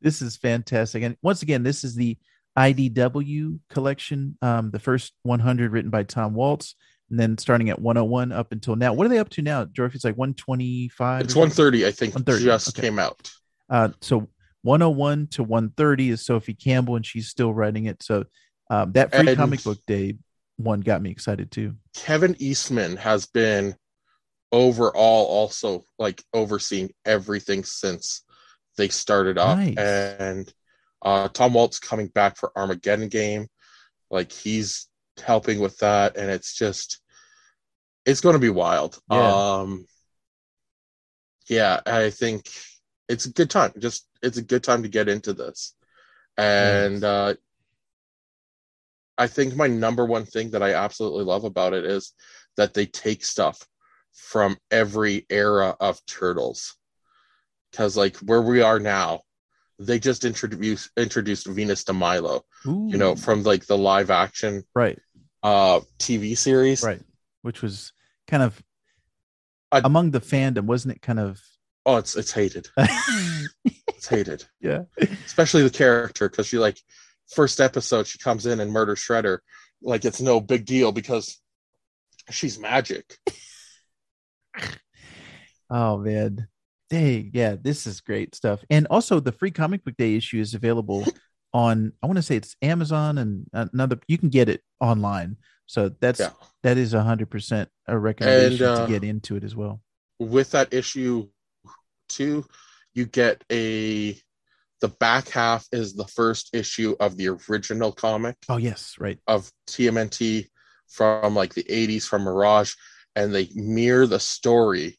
this 0.00 0.22
is 0.22 0.36
fantastic. 0.36 1.02
And 1.02 1.16
once 1.22 1.42
again, 1.42 1.62
this 1.62 1.84
is 1.84 1.94
the 1.94 2.16
IDW 2.58 3.58
collection, 3.68 4.36
um, 4.42 4.70
the 4.70 4.78
first 4.78 5.12
100 5.22 5.72
written 5.72 5.90
by 5.90 6.02
Tom 6.02 6.34
Waltz, 6.34 6.74
and 7.10 7.18
then 7.18 7.38
starting 7.38 7.70
at 7.70 7.80
101 7.80 8.32
up 8.32 8.52
until 8.52 8.76
now. 8.76 8.92
What 8.92 9.06
are 9.06 9.10
they 9.10 9.18
up 9.18 9.28
to 9.30 9.42
now, 9.42 9.64
George? 9.64 9.94
It's 9.94 10.04
like 10.04 10.16
125. 10.16 11.22
It's 11.22 11.34
130, 11.34 11.86
I 11.86 11.90
think. 11.90 12.14
130, 12.14 12.44
Just 12.44 12.78
okay. 12.78 12.88
came 12.88 12.98
out. 12.98 13.30
Uh, 13.68 13.90
so 14.00 14.28
101 14.62 15.28
to 15.28 15.42
130 15.42 16.10
is 16.10 16.24
Sophie 16.24 16.54
Campbell, 16.54 16.96
and 16.96 17.06
she's 17.06 17.28
still 17.28 17.52
writing 17.52 17.86
it. 17.86 18.02
So 18.02 18.24
um, 18.70 18.92
that 18.92 19.10
free 19.14 19.28
And- 19.28 19.36
comic 19.36 19.62
book 19.62 19.78
day 19.86 20.16
one 20.62 20.80
got 20.80 21.02
me 21.02 21.10
excited 21.10 21.50
too. 21.50 21.74
Kevin 21.94 22.36
Eastman 22.38 22.96
has 22.96 23.26
been 23.26 23.74
overall 24.52 25.26
also 25.26 25.84
like 25.98 26.22
overseeing 26.34 26.90
everything 27.04 27.62
since 27.64 28.22
they 28.76 28.88
started 28.88 29.38
up 29.38 29.56
Nice. 29.56 29.76
and 29.78 30.52
uh 31.02 31.28
Tom 31.28 31.54
Waltz 31.54 31.78
coming 31.78 32.08
back 32.08 32.36
for 32.36 32.50
Armageddon 32.56 33.08
game 33.08 33.46
like 34.10 34.32
he's 34.32 34.88
helping 35.24 35.60
with 35.60 35.78
that 35.78 36.16
and 36.16 36.30
it's 36.30 36.54
just 36.54 37.00
it's 38.06 38.20
going 38.20 38.32
to 38.32 38.40
be 38.40 38.50
wild 38.50 38.98
Yeah. 39.08 39.60
um 39.62 39.86
yeah 41.48 41.80
I 41.86 42.10
think 42.10 42.48
it's 43.08 43.26
a 43.26 43.32
good 43.32 43.50
time 43.50 43.72
just 43.78 44.06
it's 44.22 44.38
a 44.38 44.42
good 44.42 44.62
time 44.64 44.82
to 44.82 44.88
get 44.88 45.08
into 45.08 45.32
this 45.32 45.74
and 46.36 46.94
Yes. 46.94 47.02
uh 47.02 47.34
I 49.20 49.26
think 49.26 49.54
my 49.54 49.66
number 49.66 50.04
one 50.06 50.24
thing 50.24 50.50
that 50.52 50.62
I 50.62 50.74
absolutely 50.74 51.24
love 51.24 51.44
about 51.44 51.74
it 51.74 51.84
is 51.84 52.12
that 52.56 52.74
they 52.74 52.86
take 52.86 53.24
stuff 53.24 53.58
from 54.12 54.56
every 54.70 55.26
era 55.30 55.76
of 55.78 56.00
turtles. 56.06 56.76
Because 57.70 57.96
like 57.96 58.16
where 58.18 58.42
we 58.42 58.62
are 58.62 58.80
now, 58.80 59.20
they 59.78 59.98
just 59.98 60.24
introduced 60.24 60.90
introduced 60.96 61.46
Venus 61.46 61.84
de 61.84 61.92
Milo, 61.92 62.44
you 62.64 62.96
know, 62.98 63.14
from 63.14 63.42
like 63.44 63.66
the 63.66 63.78
live 63.78 64.10
action 64.10 64.62
right, 64.74 64.98
uh 65.42 65.80
TV 65.98 66.36
series. 66.36 66.82
right, 66.82 67.00
which 67.42 67.62
was 67.62 67.92
kind 68.26 68.42
of 68.42 68.62
I- 69.72 69.82
among 69.84 70.10
the 70.10 70.20
fandom, 70.20 70.64
wasn't 70.64 70.96
it? 70.96 71.02
Kind 71.02 71.20
of. 71.20 71.40
Oh, 71.86 71.96
it's 71.98 72.16
it's 72.16 72.32
hated. 72.32 72.68
It's 74.00 74.08
hated. 74.08 74.44
yeah. 74.62 74.84
Especially 75.26 75.62
the 75.62 75.68
character, 75.68 76.26
because 76.28 76.46
she 76.46 76.56
like 76.58 76.78
first 77.34 77.60
episode 77.60 78.06
she 78.06 78.18
comes 78.18 78.46
in 78.46 78.60
and 78.60 78.72
murders 78.72 78.98
Shredder. 79.00 79.38
Like 79.82 80.04
it's 80.04 80.20
no 80.20 80.40
big 80.40 80.64
deal 80.66 80.92
because 80.92 81.40
she's 82.30 82.58
magic. 82.58 83.16
Oh 85.70 85.98
man. 85.98 86.48
Hey, 86.88 87.30
yeah, 87.32 87.54
this 87.60 87.86
is 87.86 88.00
great 88.00 88.34
stuff. 88.34 88.64
And 88.70 88.88
also 88.90 89.20
the 89.20 89.30
free 89.30 89.52
comic 89.52 89.84
book 89.84 89.94
day 89.96 90.16
issue 90.16 90.40
is 90.40 90.54
available 90.54 91.04
on 91.54 91.92
I 92.02 92.06
want 92.06 92.16
to 92.16 92.22
say 92.22 92.36
it's 92.36 92.56
Amazon 92.62 93.18
and 93.18 93.46
another 93.52 93.98
you 94.08 94.18
can 94.18 94.28
get 94.30 94.48
it 94.48 94.62
online. 94.80 95.36
So 95.66 95.90
that's 96.00 96.18
Yeah. 96.18 96.30
that 96.64 96.76
is 96.76 96.94
a 96.94 97.02
hundred 97.02 97.30
percent 97.30 97.68
a 97.86 97.96
recommendation 97.96 98.66
uh, 98.66 98.84
to 98.86 98.92
get 98.92 99.04
into 99.04 99.36
it 99.36 99.44
as 99.44 99.54
well. 99.54 99.80
with 100.18 100.50
that 100.50 100.74
issue 100.74 101.28
two, 102.08 102.44
you 102.94 103.06
get 103.06 103.44
a 103.52 104.18
the 104.80 104.88
back 104.88 105.28
half 105.28 105.66
is 105.72 105.94
the 105.94 106.06
first 106.06 106.50
issue 106.54 106.96
of 107.00 107.16
the 107.16 107.28
original 107.28 107.92
comic 107.92 108.36
Oh 108.48 108.56
yes, 108.56 108.96
right. 108.98 109.18
of 109.26 109.50
TMNT 109.66 110.48
from 110.88 111.34
like 111.34 111.54
the 111.54 111.64
80s 111.64 112.04
from 112.04 112.22
Mirage, 112.24 112.74
and 113.14 113.34
they 113.34 113.48
mirror 113.54 114.06
the 114.06 114.18
story 114.20 114.98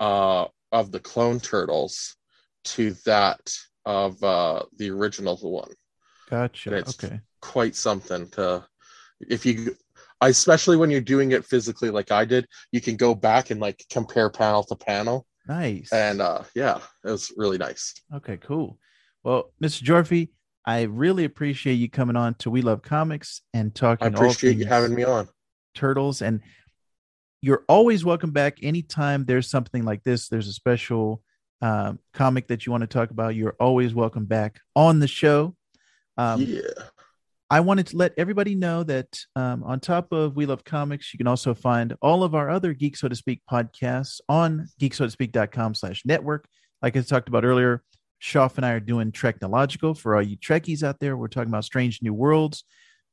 uh, 0.00 0.46
of 0.72 0.92
the 0.92 1.00
clone 1.00 1.40
turtles 1.40 2.16
to 2.64 2.92
that 3.04 3.52
of 3.84 4.22
uh, 4.22 4.62
the 4.78 4.90
original 4.90 5.36
one. 5.36 5.72
Gotcha. 6.30 6.70
And 6.70 6.78
it's- 6.78 6.94
Okay. 7.04 7.20
Quite 7.42 7.76
something 7.76 8.28
to 8.30 8.66
if 9.20 9.46
you 9.46 9.76
especially 10.20 10.76
when 10.76 10.90
you're 10.90 11.00
doing 11.00 11.30
it 11.32 11.44
physically 11.44 11.90
like 11.90 12.10
I 12.10 12.24
did, 12.24 12.46
you 12.72 12.80
can 12.80 12.96
go 12.96 13.14
back 13.14 13.50
and 13.50 13.60
like 13.60 13.84
compare 13.90 14.30
panel 14.30 14.64
to 14.64 14.74
panel. 14.74 15.26
Nice. 15.46 15.92
And 15.92 16.20
uh 16.20 16.42
yeah, 16.56 16.80
it 17.04 17.10
was 17.10 17.32
really 17.36 17.58
nice. 17.58 17.94
Okay, 18.12 18.38
cool. 18.38 18.78
Well, 19.26 19.52
Mr. 19.60 19.82
Jorfy, 19.82 20.28
I 20.64 20.82
really 20.82 21.24
appreciate 21.24 21.74
you 21.74 21.90
coming 21.90 22.14
on 22.14 22.34
to 22.34 22.48
We 22.48 22.62
Love 22.62 22.82
Comics 22.82 23.42
and 23.52 23.74
talking 23.74 24.06
I 24.06 24.10
appreciate 24.10 24.56
you 24.56 24.66
having 24.66 24.94
me 24.94 25.02
on. 25.02 25.28
turtles 25.74 26.22
and 26.22 26.42
you're 27.42 27.64
always 27.68 28.04
welcome 28.04 28.30
back 28.30 28.58
anytime 28.62 29.24
there's 29.24 29.50
something 29.50 29.84
like 29.84 30.04
this 30.04 30.28
there's 30.28 30.46
a 30.46 30.52
special 30.52 31.22
um, 31.60 31.98
comic 32.14 32.46
that 32.46 32.66
you 32.66 32.70
want 32.70 32.82
to 32.82 32.86
talk 32.86 33.10
about 33.10 33.34
you're 33.34 33.56
always 33.58 33.92
welcome 33.92 34.26
back 34.26 34.60
on 34.76 35.00
the 35.00 35.08
show 35.08 35.56
um, 36.18 36.40
yeah. 36.42 36.60
i 37.50 37.58
wanted 37.58 37.88
to 37.88 37.96
let 37.96 38.12
everybody 38.16 38.54
know 38.54 38.84
that 38.84 39.18
um, 39.34 39.64
on 39.64 39.80
top 39.80 40.12
of 40.12 40.36
we 40.36 40.46
love 40.46 40.62
comics 40.62 41.12
you 41.12 41.18
can 41.18 41.26
also 41.26 41.52
find 41.52 41.96
all 42.00 42.22
of 42.22 42.36
our 42.36 42.48
other 42.48 42.72
geek 42.72 42.96
so 42.96 43.08
to 43.08 43.16
speak 43.16 43.42
podcasts 43.50 44.20
on 44.28 44.68
geeksotospeak.com 44.80 45.74
slash 45.74 46.02
network 46.04 46.46
like 46.80 46.96
i 46.96 47.00
talked 47.00 47.28
about 47.28 47.44
earlier 47.44 47.82
Schaff 48.26 48.56
and 48.56 48.66
i 48.66 48.72
are 48.72 48.80
doing 48.80 49.12
technological 49.12 49.94
for 49.94 50.16
all 50.16 50.22
you 50.22 50.36
trekkies 50.36 50.82
out 50.82 50.98
there 50.98 51.16
we're 51.16 51.28
talking 51.28 51.48
about 51.48 51.64
strange 51.64 52.00
new 52.02 52.12
worlds 52.12 52.64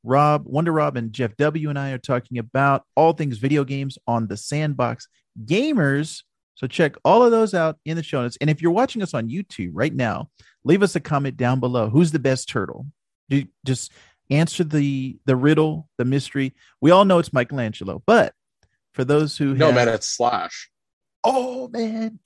Rob, 0.06 0.42
Wonder 0.44 0.70
Rob, 0.72 0.98
and 0.98 1.14
Jeff 1.14 1.34
W. 1.38 1.70
and 1.70 1.78
I 1.78 1.92
are 1.92 1.98
talking 1.98 2.36
about 2.36 2.82
all 2.94 3.14
things 3.14 3.38
video 3.38 3.64
games 3.64 3.96
on 4.06 4.26
the 4.26 4.36
Sandbox 4.36 5.08
Gamers. 5.46 6.24
So 6.56 6.66
check 6.66 6.96
all 7.06 7.22
of 7.22 7.30
those 7.30 7.54
out 7.54 7.78
in 7.86 7.96
the 7.96 8.02
show 8.02 8.20
notes. 8.20 8.36
And 8.38 8.50
if 8.50 8.60
you're 8.60 8.70
watching 8.70 9.02
us 9.02 9.14
on 9.14 9.30
YouTube 9.30 9.70
right 9.72 9.94
now, 9.94 10.28
leave 10.62 10.82
us 10.82 10.94
a 10.94 11.00
comment 11.00 11.38
down 11.38 11.58
below. 11.58 11.88
Who's 11.88 12.12
the 12.12 12.18
best 12.18 12.50
turtle? 12.50 12.84
Do, 13.30 13.44
just 13.64 13.92
answer 14.28 14.62
the 14.62 15.16
the 15.24 15.36
riddle, 15.36 15.88
the 15.96 16.04
mystery. 16.04 16.52
We 16.82 16.90
all 16.90 17.06
know 17.06 17.18
it's 17.18 17.32
Michelangelo, 17.32 18.02
but 18.04 18.34
for 18.92 19.04
those 19.06 19.38
who 19.38 19.54
No 19.54 19.66
have- 19.68 19.74
man, 19.74 19.88
it's 19.88 20.06
Slash. 20.06 20.70
oh 21.24 21.68
man, 21.68 22.18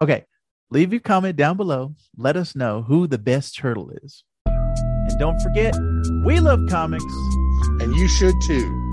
okay, 0.00 0.24
leave 0.72 0.90
your 0.90 1.00
comment 1.00 1.36
down 1.36 1.56
below. 1.58 1.94
Let 2.16 2.34
us 2.34 2.56
know 2.56 2.80
who 2.82 3.06
the 3.06 3.18
best 3.18 3.54
turtle 3.54 3.90
is. 4.02 4.24
And 4.46 5.18
don't 5.18 5.38
forget, 5.42 5.76
we 6.24 6.40
love 6.40 6.60
comics. 6.70 7.04
And 7.80 7.94
you 7.94 8.08
should 8.08 8.34
too. 8.40 8.90